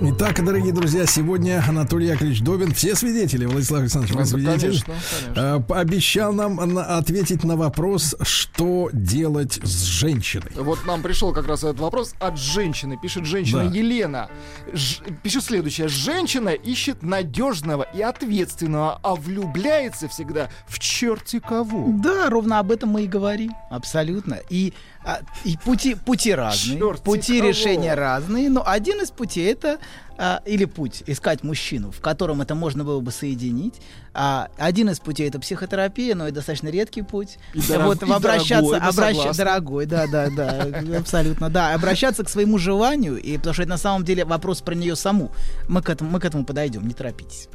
[0.04, 4.94] Итак, дорогие друзья, сегодня Анатолий Яковлевич Добин, все свидетели, Владислав Александрович, вы Ну, свидетель, конечно,
[5.26, 5.40] конечно.
[5.40, 10.50] э, пообещал нам на- ответить на вопрос, что делать с женщиной.
[10.56, 12.98] Вот нам пришел как раз этот вопрос от женщины.
[13.00, 13.76] Пишет женщина Да.
[13.76, 14.28] Елена.
[14.72, 15.86] Ж- пишет следующее.
[15.88, 21.86] Женщина ищет надежного и ответственного, а влюбляется всегда в черти кого.
[22.02, 23.52] Да, ровно об этом мы и говорим.
[23.70, 24.38] Абсолютно.
[24.50, 24.72] И,
[25.04, 27.48] а, и пути, пути, разные, Чёрт, пути кого?
[27.50, 29.78] решения разные, но один из путей это
[30.18, 33.74] а, или путь искать мужчину, в котором это можно было бы соединить.
[34.14, 37.38] А, один из путей это психотерапия, но и достаточно редкий путь.
[37.54, 40.66] И дорог- вот и обращаться, дорогой, обращ- дорогой, да, да, да,
[40.98, 44.74] абсолютно, да, обращаться к своему желанию, и потому что это на самом деле вопрос про
[44.74, 45.32] нее саму.
[45.68, 47.48] Мы к этому, мы к этому подойдем, не торопитесь.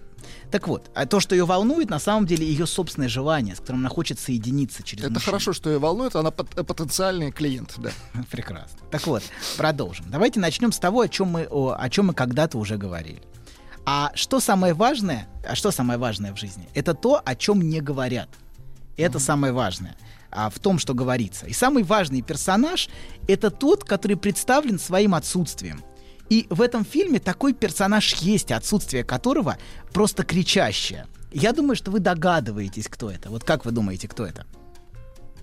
[0.52, 3.82] Так вот, а то, что ее волнует, на самом деле ее собственное желание, с которым
[3.82, 5.32] она хочет соединиться через Это мужчину.
[5.32, 7.92] хорошо, что ее волнует, она пот- потенциальный клиент, да.
[8.32, 8.78] Прекрасно.
[8.92, 9.24] Так вот,
[9.58, 10.06] продолжим.
[10.10, 13.22] Давайте начнем с того, о чем мы, о, о чем мы когда-то уже говорили.
[13.86, 15.28] А что самое важное?
[15.48, 16.68] А что самое важное в жизни?
[16.74, 18.30] Это то, о чем не говорят.
[18.98, 19.96] Это самое важное
[20.32, 21.46] а, в том, что говорится.
[21.46, 22.90] И самый важный персонаж
[23.28, 25.84] это тот, который представлен своим отсутствием.
[26.30, 29.58] И в этом фильме такой персонаж есть, отсутствие которого
[29.94, 31.08] просто кричащее.
[31.32, 33.30] Я думаю, что вы догадываетесь, кто это.
[33.30, 34.46] Вот как вы думаете, кто это?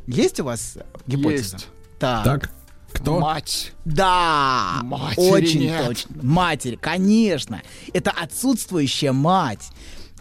[0.07, 1.57] Есть у вас гипотеза?
[1.57, 1.69] Есть.
[1.99, 2.25] Так.
[2.25, 2.51] Так,
[2.93, 3.19] кто?
[3.19, 3.73] Мать.
[3.85, 5.87] Да, Матери очень нет.
[5.87, 6.17] точно.
[6.23, 7.63] Матерь, конечно.
[7.93, 9.71] Это отсутствующая мать.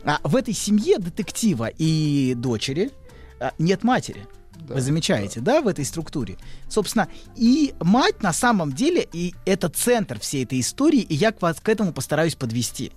[0.03, 2.91] А в этой семье детектива и дочери
[3.39, 4.27] а, нет матери.
[4.59, 5.61] Вы замечаете, да.
[5.61, 6.37] в этой структуре?
[6.69, 11.41] Собственно, и мать на самом деле, и это центр всей этой истории, и я к
[11.41, 12.91] вас к этому постараюсь подвести.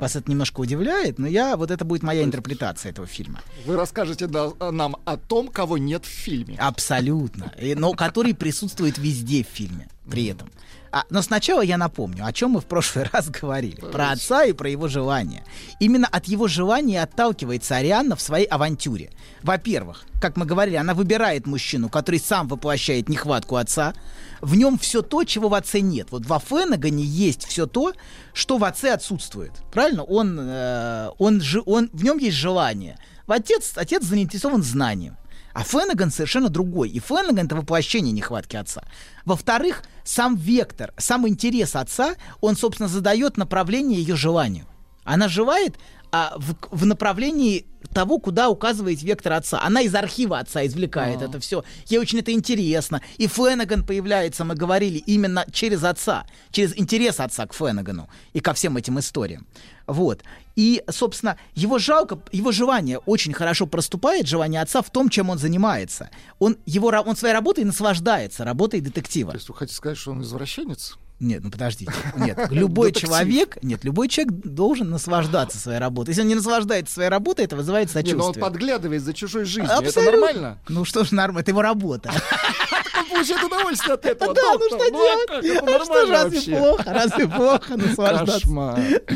[0.00, 3.40] Вас это немножко удивляет, но я, вот это будет моя интерпретация этого фильма.
[3.66, 6.56] Вы расскажете да- нам о том, кого нет в фильме.
[6.58, 7.52] Абсолютно.
[7.76, 10.50] Но который присутствует везде в фильме при этом.
[10.94, 13.80] А, но сначала я напомню, о чем мы в прошлый раз говорили.
[13.80, 15.42] Про отца и про его желание.
[15.80, 19.10] Именно от его желания отталкивается Арианна в своей авантюре.
[19.42, 23.94] Во-первых, как мы говорили, она выбирает мужчину, который сам воплощает нехватку отца.
[24.42, 26.08] В нем все то, чего в отце нет.
[26.10, 27.94] Вот во Феннегане есть все то,
[28.34, 29.52] что в отце отсутствует.
[29.72, 30.02] Правильно?
[30.02, 32.98] Он, э, он, же, он, в нем есть желание.
[33.26, 35.16] Отец, отец заинтересован знанием.
[35.52, 36.88] А Феннеган совершенно другой.
[36.88, 38.84] И Феннеган— это воплощение нехватки отца.
[39.24, 44.66] Во-вторых, сам вектор, сам интерес отца, он, собственно, задает направление ее желанию.
[45.04, 45.78] Она желает
[46.10, 49.60] а, в, в направлении того, куда указывает вектор отца.
[49.62, 51.64] Она из архива отца извлекает это все.
[51.86, 53.00] Ей очень это интересно.
[53.18, 58.54] И Феннеган появляется, мы говорили, именно через отца, через интерес отца к Фенneгану и ко
[58.54, 59.46] всем этим историям.
[59.86, 60.22] Вот.
[60.56, 65.38] И, собственно, его жалко, его желание очень хорошо проступает, желание отца в том, чем он
[65.38, 66.10] занимается.
[66.38, 69.32] Он, его, он своей работой наслаждается, работой детектива.
[69.32, 70.96] То есть вы хотите сказать, что он извращенец?
[71.22, 71.92] Нет, ну подождите.
[72.16, 73.10] Нет, любой Детектив.
[73.10, 76.10] человек, нет, любой человек должен наслаждаться своей работой.
[76.10, 78.42] Если он не наслаждается своей работой, это вызывает Не, но он сочувствие.
[78.44, 79.70] подглядывает за чужой жизнью.
[79.72, 80.00] Абсолютно.
[80.00, 80.58] Это нормально?
[80.68, 82.10] Ну что ж, нормально, это его работа.
[83.22, 84.34] Получает удовольствие от этого.
[84.34, 85.62] Да, ну что а делать?
[85.62, 86.84] Ну что разве плохо?
[86.86, 88.48] Разве плохо наслаждаться?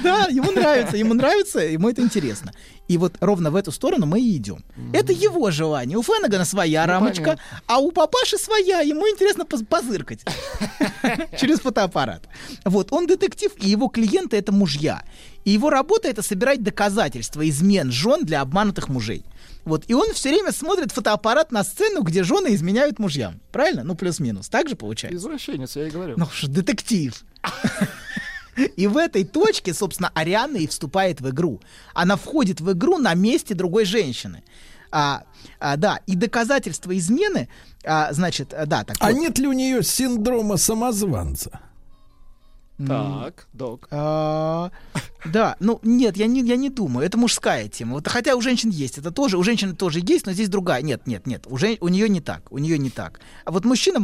[0.03, 2.53] Да, ему нравится, ему нравится, ему это интересно.
[2.88, 4.64] И вот ровно в эту сторону мы и идем.
[4.92, 5.99] Это его желание.
[5.99, 7.42] У Феннегана своя Ну, рамочка, понятно.
[7.66, 8.81] а у папаши своя.
[8.81, 10.21] Ему интересно поз- позыркать
[11.40, 12.23] через фотоаппарат.
[12.64, 15.03] Вот, он детектив, и его клиенты— это мужья.
[15.45, 19.25] И его работа— это собирать доказательства измен жен для обманутых мужей.
[19.66, 23.40] Вот, и он все время смотрит фотоаппарат на сцену, где жены изменяют мужьям.
[23.50, 23.83] Правильно?
[23.83, 24.48] Ну, плюс-минус.
[24.48, 25.18] Так же получается?
[25.18, 26.14] Извращенец, я и говорю.
[26.16, 27.12] Ну что, детектив.
[28.76, 31.61] И в этой точке, собственно, Ариана и вступает в игру.
[31.94, 34.44] Она входит в игру на месте другой женщины.
[34.92, 35.24] А,
[35.59, 37.48] а, да, и доказательства измены,
[37.85, 39.18] а, значит, да, так А вот.
[39.18, 41.61] нет ли у нее синдрома самозванца?
[42.85, 43.89] Так, док.
[43.91, 44.71] А,
[45.25, 47.07] да, ну нет, я не, я не думаю.
[47.07, 47.95] Это мужская тема.
[47.95, 50.83] Вот, хотя у женщин есть, это тоже, у женщины тоже есть, но здесь другая.
[50.83, 53.21] Нет, нет, нет, у, жен- у нее не так, у нее не так.
[53.47, 53.99] А вот мужчина,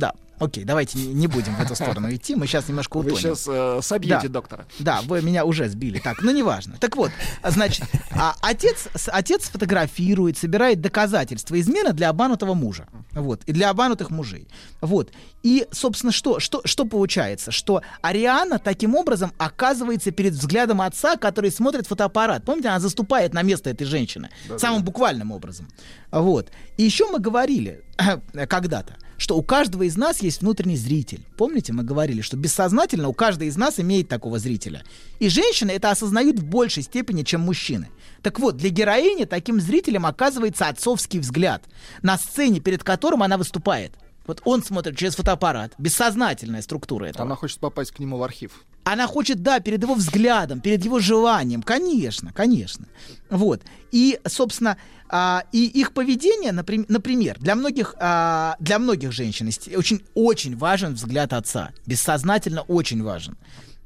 [0.00, 3.18] да, окей, давайте не, будем в эту сторону идти, мы сейчас немножко Вы утонем.
[3.20, 4.28] сейчас э, собьете Да.
[4.28, 4.66] доктора.
[4.78, 5.98] Да, вы меня уже сбили.
[5.98, 6.76] Так, ну неважно.
[6.80, 7.10] Так вот,
[7.44, 12.86] значит, а, отец, отец фотографирует, собирает доказательства измены для обманутого мужа.
[13.12, 14.48] Вот, и для обманутых мужей.
[14.80, 15.12] Вот.
[15.42, 17.50] И, собственно, что, что, что получается?
[17.50, 22.44] Что Ариана таким образом оказывается перед взглядом отца, который смотрит фотоаппарат.
[22.44, 24.30] Помните, она заступает на место этой женщины.
[24.58, 25.68] самым буквальным образом.
[26.10, 26.48] Вот.
[26.76, 27.82] И еще мы говорили
[28.48, 31.20] когда-то, что у каждого из нас есть внутренний зритель.
[31.36, 34.82] Помните, мы говорили, что бессознательно у каждого из нас имеет такого зрителя.
[35.18, 37.88] И женщины это осознают в большей степени, чем мужчины.
[38.22, 41.64] Так вот, для героини таким зрителем оказывается отцовский взгляд
[42.02, 43.92] на сцене, перед которым она выступает.
[44.26, 47.24] Вот он смотрит через фотоаппарат, бессознательная структура этого.
[47.24, 48.64] Она хочет попасть к нему в архив.
[48.84, 51.62] Она хочет, да, перед его взглядом, перед его желанием.
[51.62, 52.86] Конечно, конечно.
[53.28, 53.62] Вот.
[53.92, 54.76] И, собственно,
[55.08, 60.94] а, и их поведение, наприм- например, для многих, а, для многих женщин очень, очень важен
[60.94, 61.70] взгляд отца.
[61.86, 63.36] Бессознательно очень важен.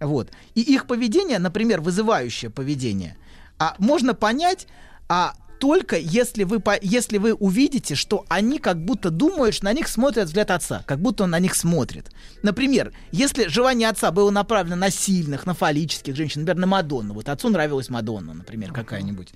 [0.01, 0.31] Вот.
[0.55, 3.17] И их поведение, например, вызывающее поведение,
[3.59, 4.67] а, можно понять
[5.09, 9.73] а, только если вы, по- если вы увидите, что они как будто думают, что на
[9.73, 12.11] них смотрят взгляд отца, как будто он на них смотрит.
[12.43, 17.31] Например, если желание отца было направлено на сильных, на фаллических женщин, например, на Мадонну, вот
[17.31, 19.33] отцу нравилась Мадонна, например, какая-нибудь,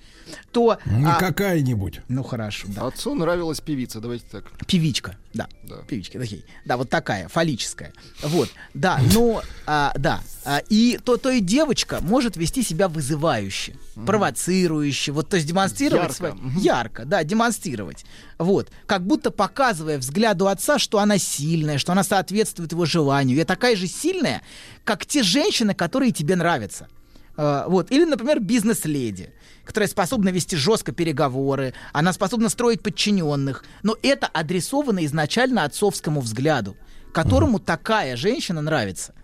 [0.52, 0.76] то...
[0.84, 2.02] Не а, какая-нибудь.
[2.08, 2.86] ну хорошо, да.
[2.86, 4.44] Отцу нравилась певица, давайте так.
[4.66, 5.48] Певичка, да.
[5.62, 5.76] Да.
[5.88, 6.44] Певичка, окей.
[6.66, 7.94] Да, вот такая, фаллическая.
[8.22, 10.20] Вот, да, но, а, да.
[10.44, 16.17] А, и то, то и девочка может вести себя вызывающе, провоцирующе, вот, то есть демонстрировать...
[16.26, 16.42] Ярко.
[16.42, 16.59] Мгм.
[16.59, 18.04] Ярко, да, демонстрировать.
[18.38, 23.37] Вот, как будто показывая взгляду отца, что она сильная, что она соответствует его желанию.
[23.37, 24.42] Я такая же сильная,
[24.85, 26.88] как те женщины, которые тебе нравятся.
[27.37, 27.90] А, Вот.
[27.92, 29.33] Или, например, бизнес-леди,
[29.64, 33.64] которая способна вести жестко переговоры, она способна строить подчиненных.
[33.83, 36.76] Но это адресовано изначально отцовскому взгляду,
[37.12, 39.14] которому такая женщина нравится.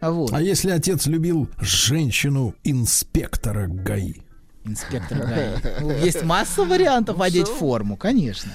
[0.00, 0.32] Вот.
[0.32, 4.14] А если отец любил женщину-инспектора ГАИ?
[4.68, 5.56] Инспектор ГАИ.
[5.80, 8.52] Ну, Есть масса вариантов одеть форму, конечно.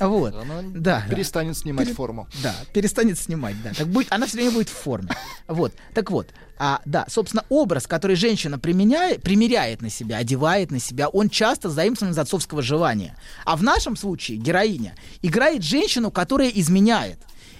[0.00, 0.34] Вот.
[0.34, 1.06] Она Да, да.
[1.08, 2.28] перестанет снимать форму.
[2.42, 3.72] Да, перестанет снимать, да.
[3.72, 5.08] Так будет, она все время будет в форме.
[5.48, 5.72] Вот.
[5.94, 11.08] Так вот, а, да, собственно, образ, который женщина применяет, примеряет на себя, одевает на себя,
[11.08, 13.16] он часто заимствован из отцовского желания.
[13.44, 17.18] А в нашем случае героиня играет женщину, которая изменяет.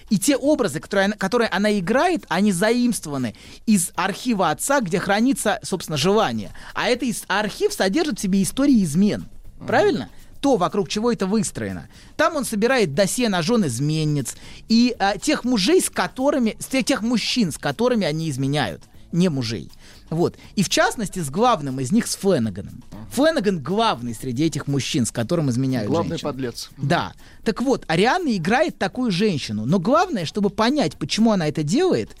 [0.09, 5.59] И те образы, которые она, которые она играет, они заимствованы из архива отца, где хранится,
[5.63, 6.51] собственно, желание.
[6.73, 9.27] А это архив содержит в себе истории измен.
[9.65, 10.09] Правильно?
[10.39, 11.89] то, вокруг чего это выстроено.
[12.15, 14.35] Там он собирает досье на жен изменниц
[14.69, 19.71] и а, тех мужей, с которыми, с тех мужчин, с которыми они изменяют, не мужей.
[20.09, 20.37] Вот.
[20.55, 22.83] И в частности, с главным из них, с Фленаганом.
[23.11, 26.29] Фленаган главный среди этих мужчин, с которым изменяют Главный женщины.
[26.31, 26.69] подлец.
[26.77, 27.13] Да.
[27.43, 29.65] Так вот, Ариана играет такую женщину.
[29.65, 32.15] Но главное, чтобы понять, почему она это делает,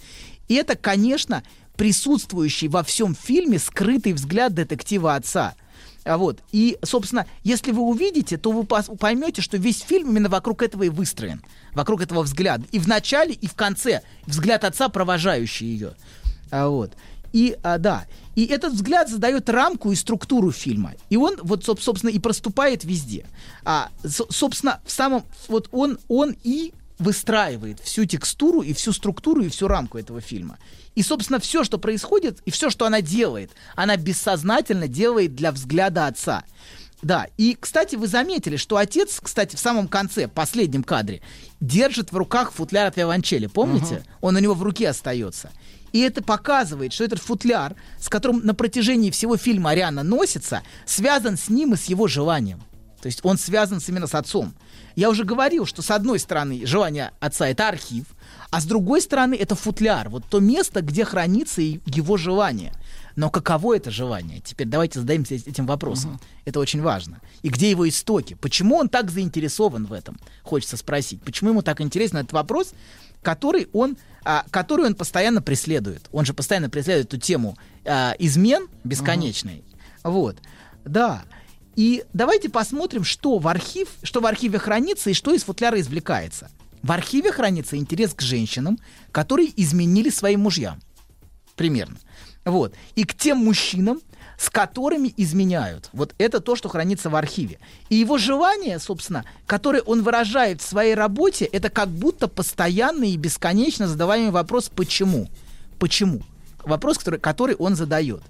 [0.47, 1.43] и это, конечно,
[1.75, 5.55] присутствующий во всем фильме скрытый взгляд детектива отца.
[6.03, 6.39] А Вот.
[6.51, 10.89] И, собственно, если вы увидите, то вы поймете, что весь фильм именно вокруг этого и
[10.89, 11.41] выстроен.
[11.73, 12.65] Вокруг этого взгляда.
[12.71, 15.93] И в начале, и в конце взгляд отца, провожающий ее.
[16.49, 16.93] А вот.
[17.37, 20.93] И, а, да, и этот взгляд задает рамку и структуру фильма.
[21.11, 23.27] И он, вот, соб- собственно, и проступает везде.
[23.63, 29.43] А, со- собственно, в самом, вот он, он и выстраивает всю текстуру и всю структуру
[29.43, 30.57] и всю рамку этого фильма.
[30.95, 36.07] И, собственно, все, что происходит, и все, что она делает, она бессознательно делает для взгляда
[36.07, 36.43] отца.
[37.01, 41.21] Да, и, кстати, вы заметили, что отец, кстати, в самом конце, последнем кадре,
[41.59, 44.03] держит в руках футляр от виолончели, помните?
[44.21, 45.51] Он у него в руке остается.
[45.93, 51.37] И это показывает, что этот футляр, с которым на протяжении всего фильма Ариана носится, связан
[51.37, 52.61] с ним и с его желанием.
[53.01, 54.53] То есть он связан именно с отцом.
[54.95, 58.05] Я уже говорил, что с одной стороны желание отца это архив,
[58.49, 62.73] а с другой стороны это футляр, вот то место, где хранится его желание.
[63.17, 64.41] Но каково это желание?
[64.41, 66.19] Теперь давайте зададимся этим вопросом.
[66.45, 67.19] Это очень важно.
[67.41, 68.35] И где его истоки?
[68.35, 70.19] Почему он так заинтересован в этом?
[70.43, 71.23] Хочется спросить.
[71.23, 72.75] Почему ему так интересен этот вопрос,
[73.23, 76.03] который он, а, который он постоянно преследует?
[76.11, 79.63] Он же постоянно преследует эту тему а, измен бесконечной.
[80.03, 80.37] Вот.
[80.85, 81.23] Да.
[81.75, 86.51] И давайте посмотрим, что в, архив, что в архиве хранится и что из футляра извлекается.
[86.83, 88.77] В архиве хранится интерес к женщинам,
[89.11, 90.79] которые изменили своим мужьям.
[91.55, 91.97] Примерно.
[92.47, 92.73] Вот.
[92.95, 93.99] И к тем мужчинам,
[94.37, 95.89] с которыми изменяют.
[95.91, 97.59] Вот это то, что хранится в архиве.
[97.89, 103.17] И его желание, собственно, которое он выражает в своей работе, это как будто постоянный и
[103.17, 105.27] бесконечно задаваемый вопрос «почему?».
[105.77, 106.21] Почему?
[106.63, 108.21] Вопрос, который, который он задает.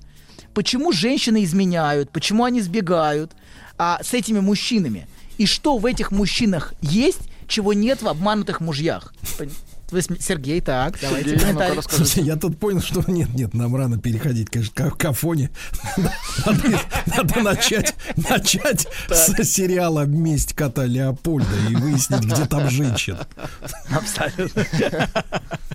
[0.53, 2.09] Почему женщины изменяют?
[2.09, 3.33] Почему они сбегают
[3.77, 5.07] а, с этими мужчинами?
[5.37, 9.13] И что в этих мужчинах есть, чего нет в обманутых мужьях?
[9.89, 11.89] Вы см- Сергей, так, давайте Сергей, расскажите.
[11.95, 15.49] Слушайте, я тут понял, что нет, нет, нам рано переходить, конечно, к, к Афоне.
[16.45, 17.95] Надо, надо начать,
[18.29, 23.25] начать с сериала «Месть кота Леопольда» и выяснить, где там женщина.
[23.89, 24.65] Абсолютно.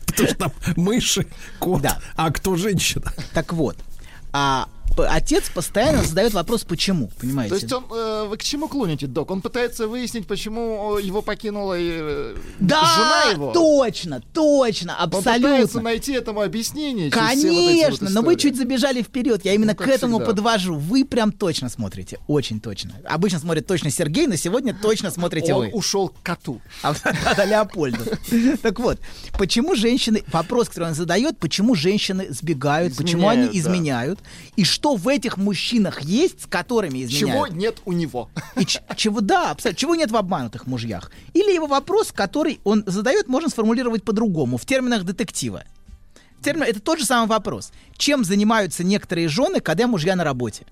[0.07, 1.27] Потому что там мыши,
[1.59, 1.99] кот, Да.
[2.17, 3.13] а кто женщина?
[3.33, 3.77] Так вот,
[4.33, 7.51] а отец постоянно задает вопрос, почему, понимаете?
[7.55, 9.31] То есть он, э, вы к чему клоните, док?
[9.31, 13.53] Он пытается выяснить, почему его покинула э, да, жена его.
[13.53, 15.81] точно, точно, Он пытается абсолютно.
[15.83, 17.11] найти этому объяснение.
[17.11, 19.45] все вот вот Конечно, но вы чуть забежали вперед.
[19.45, 20.27] Я именно Ну, к этому всегда.
[20.33, 20.75] подвожу.
[20.77, 22.19] Вы прям точно смотрите.
[22.27, 22.93] Очень точно.
[23.05, 25.71] Обычно смотрит точно Сергей, но сегодня точно смотрите Он вы.
[25.73, 26.61] ушел к коту.
[26.83, 26.95] А,
[27.37, 28.05] да, Леопольду.
[28.63, 28.99] Так вот,
[29.39, 34.19] почему женщины, вопрос, который он задает, почему женщины сбегают, почему они изменяют,
[34.57, 37.55] и что в этих мужчинах есть, с которыми Чего изменяют.
[37.55, 38.29] нет у него?
[38.57, 41.11] И ч- чего, да, абсолютно, чего нет в обманутых мужьях.
[41.35, 45.65] Или его вопрос, который он задает, можно сформулировать по-другому, в терминах детектива.
[46.41, 47.73] В терминах- это тот же самый вопрос.
[47.97, 50.67] Чем занимаются некоторые жены, когда мужья на работе?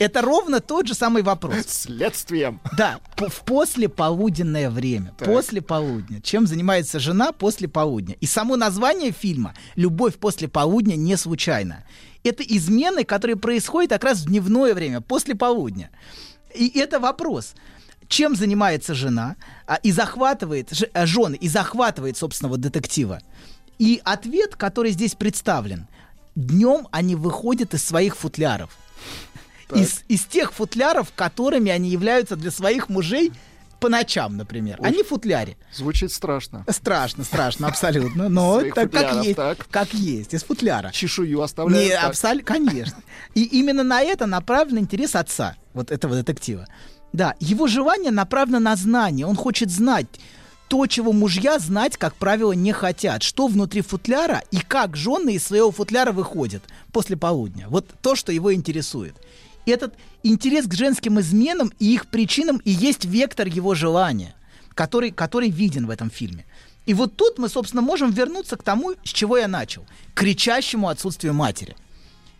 [0.00, 1.54] Это ровно тот же самый вопрос.
[1.68, 2.60] Следствием.
[2.76, 5.14] Да, в послеполуденное время.
[5.16, 5.28] Так.
[5.28, 6.20] После полудня.
[6.20, 8.16] Чем занимается жена после полудня?
[8.20, 11.84] И само название фильма «Любовь после полудня» не случайно.
[12.24, 15.90] Это измены, которые происходят как раз в дневное время, после полудня.
[16.54, 17.54] И это вопрос.
[18.08, 23.20] Чем занимается жена а, и захватывает, ж- а, жены, и захватывает собственного детектива?
[23.78, 25.86] И ответ, который здесь представлен.
[26.34, 28.76] Днем они выходят из своих футляров.
[29.74, 33.32] Из, из тех футляров, которыми они являются для своих мужей
[33.80, 34.78] по ночам, например.
[34.82, 35.56] Они в футляре.
[35.72, 36.64] Звучит страшно.
[36.68, 38.28] Страшно, страшно, абсолютно.
[38.28, 39.38] Но так, как есть.
[39.70, 40.90] Как есть, из футляра.
[40.90, 41.88] Чешую оставляют.
[41.88, 42.98] Не, абсолютно, конечно.
[43.34, 46.66] И именно на это направлен интерес отца, вот этого детектива.
[47.12, 49.26] Да, его желание направлено на знание.
[49.26, 50.06] Он хочет знать
[50.68, 53.22] то, чего мужья знать, как правило, не хотят.
[53.22, 56.62] Что внутри футляра и как жены из своего футляра выходят
[56.92, 57.66] после полудня.
[57.68, 59.14] Вот то, что его интересует.
[59.68, 64.34] Этот интерес к женским изменам и их причинам и есть вектор его желания,
[64.74, 66.46] который, который виден в этом фильме.
[66.86, 69.84] И вот тут мы, собственно, можем вернуться к тому, с чего я начал.
[70.14, 71.76] К кричащему отсутствию матери.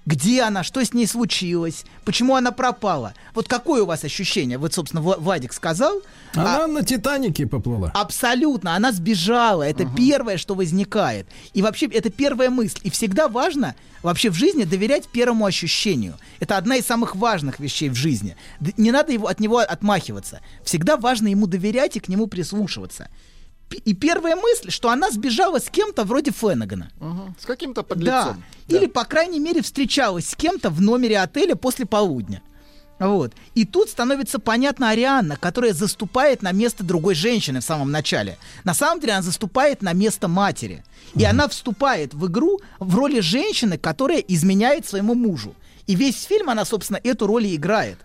[0.09, 0.63] Где она?
[0.63, 1.85] Что с ней случилось?
[2.07, 3.13] Почему она пропала?
[3.35, 4.57] Вот какое у вас ощущение?
[4.57, 6.01] Вот, собственно, Вла- Владик сказал.
[6.33, 7.91] Она а- на Титанике поплыла.
[7.95, 9.65] Абсолютно, она сбежала.
[9.65, 11.29] Это первое, что возникает.
[11.53, 12.79] И вообще, это первая мысль.
[12.85, 16.15] И всегда важно вообще в жизни доверять первому ощущению.
[16.41, 18.35] Это одна из самых важных вещей в жизни.
[18.79, 20.41] Не надо его, от него отмахиваться.
[20.65, 23.11] Всегда важно ему доверять и к нему прислушиваться.
[23.85, 26.91] И первая мысль, что она сбежала с кем-то вроде Феннегана.
[27.01, 27.35] Мгм.
[27.39, 27.87] С каким-то Да.
[27.87, 28.45] подлецом.
[28.69, 32.43] Или, по крайней мере, встречалась с кем-то в номере отеля после полудня.
[32.99, 33.33] Вот.
[33.55, 38.39] И тут становится понятно Арианна, которая заступает на место другой женщины в самом начале.
[38.65, 40.83] На самом деле она заступает на место матери.
[41.15, 45.55] И она вступает в игру в роли женщины, которая изменяет своему мужу.
[45.87, 47.99] И весь фильм она, собственно, эту роль и играет.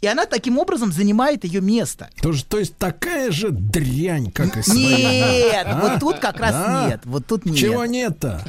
[0.00, 2.08] И она таким образом занимает ее место.
[2.20, 4.78] То, есть- то есть такая же дрянь, как и свои.
[4.78, 5.78] Нет, А?
[5.80, 6.88] вот тут как раз А?
[6.88, 7.00] нет.
[7.04, 7.56] Вот тут нет.
[7.56, 8.42] Чего нет-то?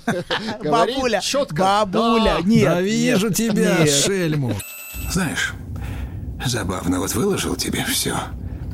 [0.64, 1.56] Бабуля, чётко.
[1.86, 2.42] бабуля, Да.
[2.42, 2.64] нет.
[2.66, 3.90] да вижу нет, тебя, нет.
[3.90, 4.54] шельму.
[5.12, 5.54] Знаешь,
[6.46, 8.16] забавно, вот выложил тебе все.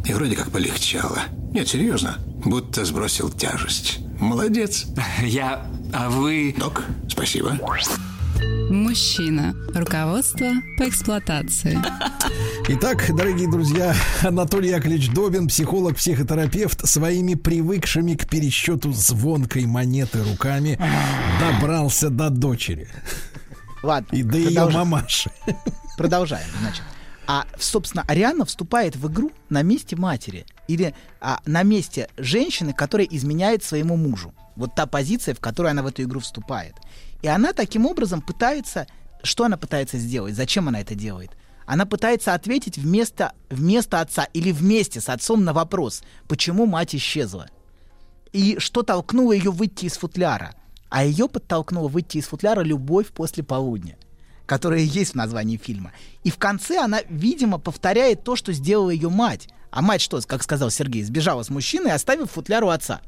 [0.05, 1.19] И вроде как полегчало.
[1.53, 3.99] Нет, серьезно, будто сбросил тяжесть.
[4.19, 4.85] Молодец.
[5.21, 5.65] Я...
[5.93, 6.53] А вы...
[6.57, 7.57] Док, спасибо.
[8.69, 9.55] Мужчина.
[9.73, 11.77] Руководство по эксплуатации.
[12.67, 20.79] Итак, дорогие друзья, Анатолий Яковлевич Добин, психолог, психотерапевт, своими привыкшими к пересчету звонкой монеты руками
[21.39, 22.87] добрался до дочери
[23.83, 25.29] Ладно, и до ее мамаши.
[25.97, 26.83] Продолжаем, значит.
[27.27, 33.07] А, собственно, Ариана вступает в игру на месте матери или а, на месте женщины, которая
[33.09, 34.33] изменяет своему мужу.
[34.55, 36.75] Вот та позиция, в которой она в эту игру вступает.
[37.21, 38.87] И она таким образом пытается...
[39.23, 40.35] Что она пытается сделать?
[40.35, 41.31] Зачем она это делает?
[41.65, 47.47] Она пытается ответить вместо, вместо отца или вместе с отцом на вопрос, почему мать исчезла.
[48.31, 50.53] И что толкнуло ее выйти из футляра?
[50.89, 53.97] А ее подтолкнуло выйти из футляра любовь после полудня,
[54.45, 55.91] которая есть в названии фильма.
[56.23, 59.49] И в конце она, видимо, повторяет то, что сделала ее мать.
[59.71, 63.01] А мать что, как сказал Сергей, сбежала с мужчиной, оставив футляр у отца.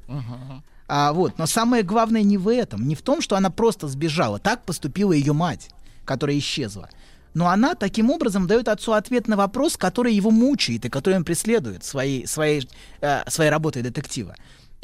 [0.87, 1.37] А, вот.
[1.37, 4.39] Но самое главное не в этом, не в том, что она просто сбежала.
[4.39, 5.69] Так поступила ее мать,
[6.05, 6.89] которая исчезла.
[7.33, 11.23] Но она таким образом дает отцу ответ на вопрос, который его мучает и который он
[11.23, 12.67] преследует своей, своей,
[13.01, 14.35] э, своей работой детектива.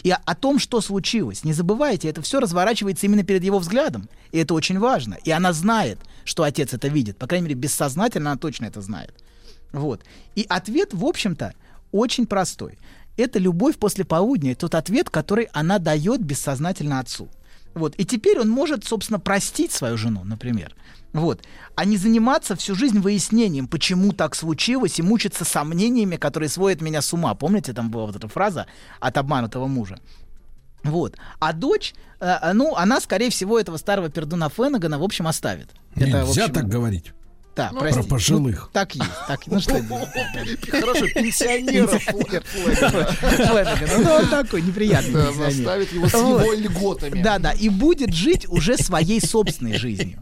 [0.04, 1.44] И о, о том, что случилось.
[1.44, 4.10] Не забывайте, это все разворачивается именно перед его взглядом.
[4.32, 5.18] И это очень важно.
[5.24, 7.18] И она знает, что отец это видит.
[7.18, 9.16] По крайней мере, бессознательно она точно это знает.
[9.72, 10.02] Вот.
[10.36, 11.54] И ответ, в общем-то,
[11.92, 12.78] очень простой.
[13.18, 17.30] Это любовь после полудня, тот ответ, который она дает бессознательно отцу.
[17.74, 17.96] Вот.
[17.96, 20.76] И теперь он может, собственно, простить свою жену, например.
[21.12, 21.44] Вот.
[21.76, 27.02] А не заниматься всю жизнь выяснением, почему так случилось, и мучиться сомнениями, которые сводят меня
[27.02, 27.34] с ума.
[27.36, 28.66] Помните, там была вот эта фраза
[29.00, 30.00] от обманутого мужа.
[30.84, 31.16] Вот.
[31.40, 35.70] А дочь, э, ну, она, скорее всего, этого старого пердуна Феннегана, в общем, оставит.
[35.96, 37.14] Это, в Нельзя общем, так говорить.
[37.56, 38.10] Да, про простите.
[38.10, 38.62] пожилых.
[38.64, 39.10] Ну, так есть.
[39.28, 39.74] Так, ну что?
[40.72, 41.06] Хорошо.
[42.48, 43.98] Флэнагана.
[44.00, 45.52] Ну, он такой неприятный пенсионер.
[45.52, 47.22] заставит его с его льготами.
[47.22, 50.22] Да, да, и будет жить уже своей собственной жизнью.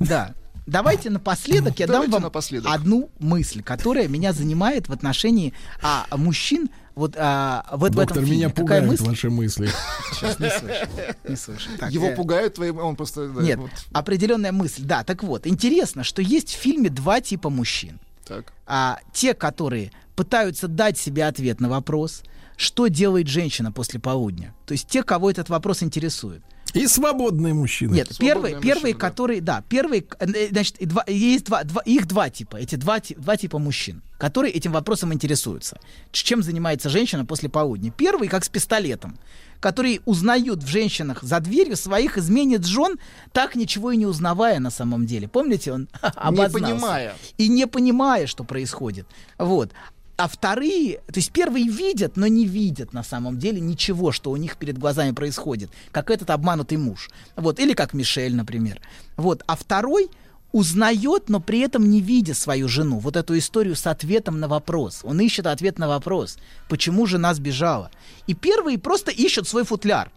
[0.00, 0.34] Да.
[0.66, 2.70] Давайте напоследок я Давайте дам вам напоследок.
[2.70, 8.24] одну мысль, которая меня занимает в отношении а, мужчин вот а, в, в этом Доктор,
[8.24, 8.36] фильме.
[8.36, 9.04] меня Какая пугают мысль?
[9.04, 9.70] ваши мысли.
[10.12, 10.86] Сейчас не слышу.
[11.28, 11.70] Не слышу.
[11.78, 12.70] Так, Его э, пугают твои...
[12.70, 13.28] Он просто...
[13.28, 14.82] да, Нет, вот определенная мысль.
[14.82, 18.00] Да, так вот, интересно, что есть в фильме два типа мужчин.
[18.26, 18.52] так.
[18.66, 22.22] а, те, которые пытаются дать себе ответ на вопрос,
[22.56, 24.52] что делает женщина после полудня.
[24.66, 26.42] То есть те, кого этот вопрос интересует.
[26.74, 27.94] И свободные мужчины.
[27.94, 28.98] Нет, первый, Свободные первый, мужчины, да.
[28.98, 33.36] который, да, первый, э, значит, два, есть два, два, их два типа, эти два, два
[33.36, 35.80] типа мужчин, которые этим вопросом интересуются.
[36.12, 37.90] Чем занимается женщина после полудня?
[37.90, 39.18] Первый, как с пистолетом,
[39.60, 42.98] которые узнают в женщинах за дверью своих изменит жен,
[43.32, 45.26] так ничего и не узнавая на самом деле.
[45.26, 46.52] Помните, он обознался.
[46.52, 47.14] понимая.
[47.38, 49.06] И не понимая, что происходит.
[49.38, 49.72] Вот.
[50.18, 54.36] А вторые, то есть первые видят, но не видят на самом деле ничего, что у
[54.36, 57.08] них перед глазами происходит, как этот обманутый муж.
[57.36, 58.80] Вот, или как Мишель, например.
[59.16, 59.44] Вот.
[59.46, 60.10] А второй
[60.50, 62.98] узнает, но при этом не видя свою жену.
[62.98, 65.02] Вот эту историю с ответом на вопрос.
[65.04, 66.38] Он ищет ответ на вопрос,
[66.68, 67.92] почему жена сбежала.
[68.26, 70.10] И первые просто ищут свой футляр.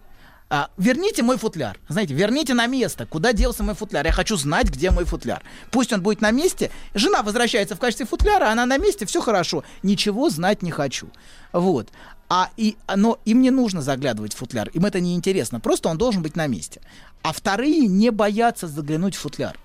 [0.54, 1.80] А, верните мой футляр.
[1.88, 3.06] Знаете, верните на место.
[3.06, 4.06] Куда делся мой футляр?
[4.06, 5.41] Я хочу знать, где мой футляр.
[5.72, 6.72] Пусть он будет на месте.
[6.93, 9.64] Жена возвращается в качестве футляра, она на месте, все хорошо.
[9.82, 11.08] Ничего знать не хочу.
[11.54, 11.88] Вот.
[12.28, 14.68] А и, но им не нужно заглядывать в футляр.
[14.74, 15.62] Им это не интересно.
[15.62, 16.82] Просто он должен быть на месте.
[17.24, 19.58] А вторые не боятся заглянуть в футляр.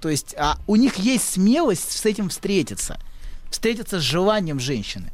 [0.00, 2.98] То есть а, у них есть смелость с этим встретиться.
[3.50, 5.12] Встретиться с желанием женщины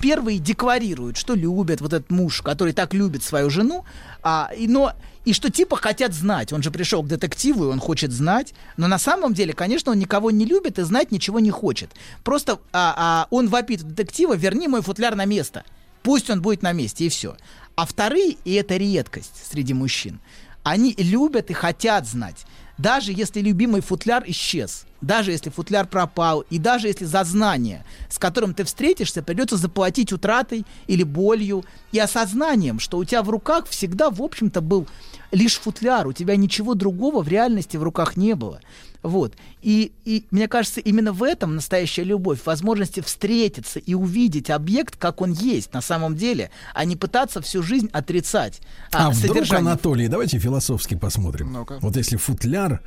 [0.00, 3.84] первые декларируют, что любят вот этот муж, который так любит свою жену,
[4.22, 4.92] а, и, но,
[5.24, 6.52] и что типа хотят знать.
[6.52, 8.54] Он же пришел к детективу, и он хочет знать.
[8.76, 11.90] Но на самом деле, конечно, он никого не любит и знать ничего не хочет.
[12.24, 15.64] Просто а, а, он вопит детектива, верни мой футляр на место.
[16.02, 17.36] Пусть он будет на месте, и все.
[17.74, 20.20] А вторые, и это редкость среди мужчин,
[20.62, 22.44] они любят и хотят знать.
[22.78, 28.18] Даже если любимый футляр исчез, даже если футляр пропал, и даже если за знание, с
[28.18, 33.66] которым ты встретишься, придется заплатить утратой или болью, и осознанием, что у тебя в руках
[33.66, 34.86] всегда, в общем-то, был
[35.32, 38.60] лишь футляр, у тебя ничего другого в реальности в руках не было.
[39.02, 39.34] Вот.
[39.62, 45.20] И, и мне кажется, именно в этом настоящая любовь, возможности встретиться и увидеть объект, как
[45.20, 48.60] он есть на самом деле, а не пытаться всю жизнь отрицать
[48.92, 49.70] А, вдруг, содержание.
[49.70, 51.52] Анатолий, давайте философски посмотрим.
[51.52, 51.78] Ну-ка.
[51.80, 52.80] Вот если футляр,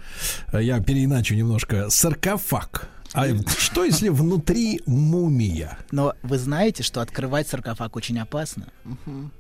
[0.51, 2.89] э, я переиначу немножко, саркофаг.
[3.13, 5.77] А что если внутри мумия?
[5.91, 8.67] Но вы знаете, что открывать саркофаг очень опасно.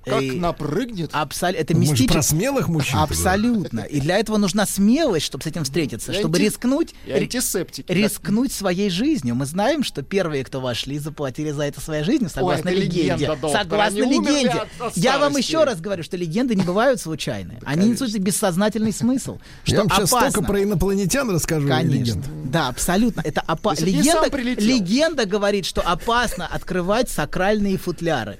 [0.05, 1.09] Как И напрыгнет.
[1.13, 2.07] абсолютно, это мистически.
[2.13, 2.99] про смелых мужчин.
[2.99, 3.81] Абсолютно.
[3.81, 7.91] И для этого нужна смелость, чтобы с этим встретиться, И чтобы анти- рискнуть, И антисептики.
[7.91, 9.35] рискнуть своей жизнью.
[9.35, 13.25] Мы знаем, что первые, кто вошли, заплатили за это своей жизнью, согласно легенде.
[13.25, 13.49] легенда.
[13.49, 14.49] Согласно Они легенде.
[14.49, 17.59] от- от Я вам еще раз говорю, что легенды не бывают случайны.
[17.65, 19.39] Они несут в себе бессознательный смысл.
[19.63, 20.31] Что Я вам сейчас опасно.
[20.31, 21.67] только про инопланетян расскажу.
[21.67, 21.91] Конечно.
[22.19, 22.25] легенд.
[22.51, 23.21] Да, абсолютно.
[23.21, 24.29] Это опа- легенда,
[24.61, 28.39] легенда говорит, что опасно открывать сакральные футляры.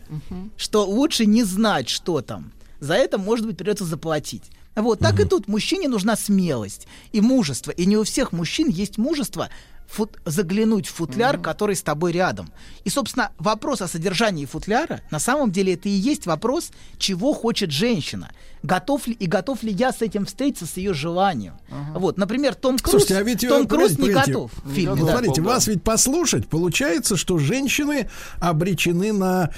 [0.57, 2.51] Что лучше не знать, что там.
[2.79, 4.43] За это, может быть, придется заплатить.
[4.75, 7.71] Вот, так и тут мужчине нужна смелость и мужество.
[7.71, 9.49] И не у всех мужчин есть мужество
[9.87, 12.51] фут- заглянуть в футляр, который с тобой рядом.
[12.85, 17.71] И, собственно, вопрос о содержании футляра, на самом деле, это и есть вопрос, чего хочет
[17.71, 18.31] женщина.
[18.63, 21.53] Готов ли и готов ли я с этим встретиться, с ее желанием.
[21.93, 24.95] Вот, например, Том Круз, Слушайте, а ведь, э, Том Круз не готов в фильме.
[24.95, 25.13] Ну, да.
[25.13, 28.09] смотрите, вас ведь послушать, получается, что женщины
[28.39, 29.51] обречены на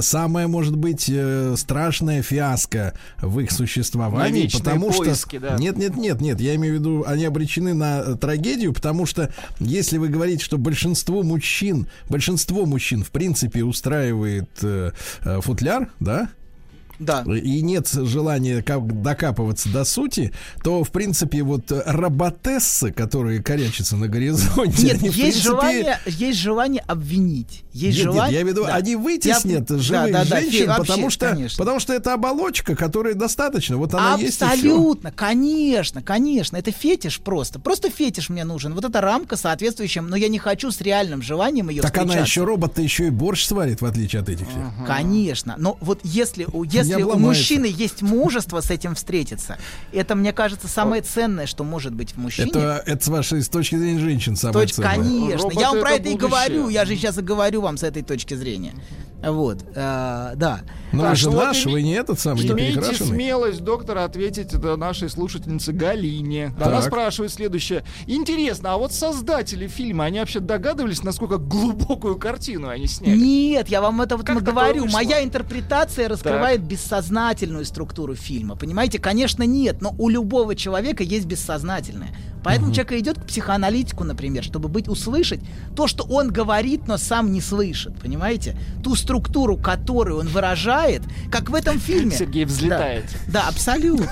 [0.00, 5.56] самое, может быть, э, страшное фиаско в их существовании, потому поиски, что да.
[5.56, 9.32] нет, нет, нет, нет, я имею в виду, они обречены на э, трагедию, потому что
[9.58, 14.92] если вы говорите, что большинство мужчин, большинство мужчин в принципе устраивает э,
[15.24, 16.30] э, футляр, да,
[16.98, 17.22] Да.
[17.26, 20.32] и нет желания как- докапываться до сути,
[20.62, 25.42] то, в принципе, вот роботессы, которые корячатся на горизонте, Нет, они, есть принципе...
[25.42, 27.64] желание, есть желание обвинить.
[27.72, 28.34] Есть Нет, нет, желание.
[28.36, 28.74] я имею в виду, да.
[28.76, 31.58] они вытеснят Я- живых да, да, да, женщин, вообще, потому, что, конечно.
[31.58, 33.76] потому что это оболочка, которая достаточно.
[33.76, 34.46] Вот она есть и всё.
[34.46, 36.56] Абсолютно, конечно, конечно.
[36.56, 37.58] Это фетиш просто.
[37.60, 38.72] Просто фетиш мне нужен.
[38.74, 42.44] Вот эта рамка соответствующая, но я не хочу с реальным желанием ее Так она еще
[42.44, 44.62] робот-то еще и борщ сварит, в отличие от этих всех.
[44.86, 45.56] Конечно.
[45.58, 49.58] Но вот если, у- если у мужчины есть мужество с этим встретиться,
[49.92, 52.48] это, мне кажется, самое ценное, что может быть в мужчине.
[52.50, 54.96] Это, это с вашей с точки зрения женщин самое Точка, ценное.
[54.96, 55.42] конечно.
[55.42, 56.68] Роботы я вам про это это и говорю.
[56.68, 58.74] Я же сейчас и говорю вам с этой точки зрения.
[59.22, 60.60] Вот, э, да.
[60.92, 63.98] Но Так, вы же ну вот наш, вы не этот самый, не Имейте смелость, доктор,
[63.98, 66.54] ответить это нашей слушательнице Галине.
[66.60, 66.84] Она Так.
[66.84, 67.84] спрашивает следующее.
[68.06, 73.16] Интересно, а вот создатели фильма, они вообще догадывались, насколько глубокую картину они сняли?
[73.16, 74.86] Нет, я вам это вот говорю.
[74.86, 78.54] Моя интерпретация раскрывает бессознательную структуру фильма.
[78.54, 82.14] Понимаете, конечно, нет, но у любого человека есть бессознательное.
[82.44, 85.40] Поэтому человек идет к психоаналитику, например, чтобы быть услышать
[85.74, 87.98] то, что он говорит, но сам не слышит.
[87.98, 88.56] Понимаете?
[88.84, 91.02] Ту структуру, которую он выражает,
[91.32, 92.14] как в этом фильме.
[92.14, 93.06] Сергей взлетает.
[93.26, 94.06] Да, да, абсолютно.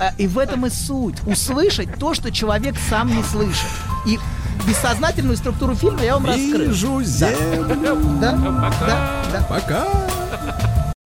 [0.00, 1.16] А, И в этом и суть.
[1.26, 3.68] Услышать то, что человек сам не слышит.
[4.06, 4.18] И
[4.66, 6.68] бессознательную структуру фильма я вам раскрыл.
[6.68, 7.64] Вижу землю.
[8.20, 9.46] Да, да, да.
[9.48, 9.86] Пока.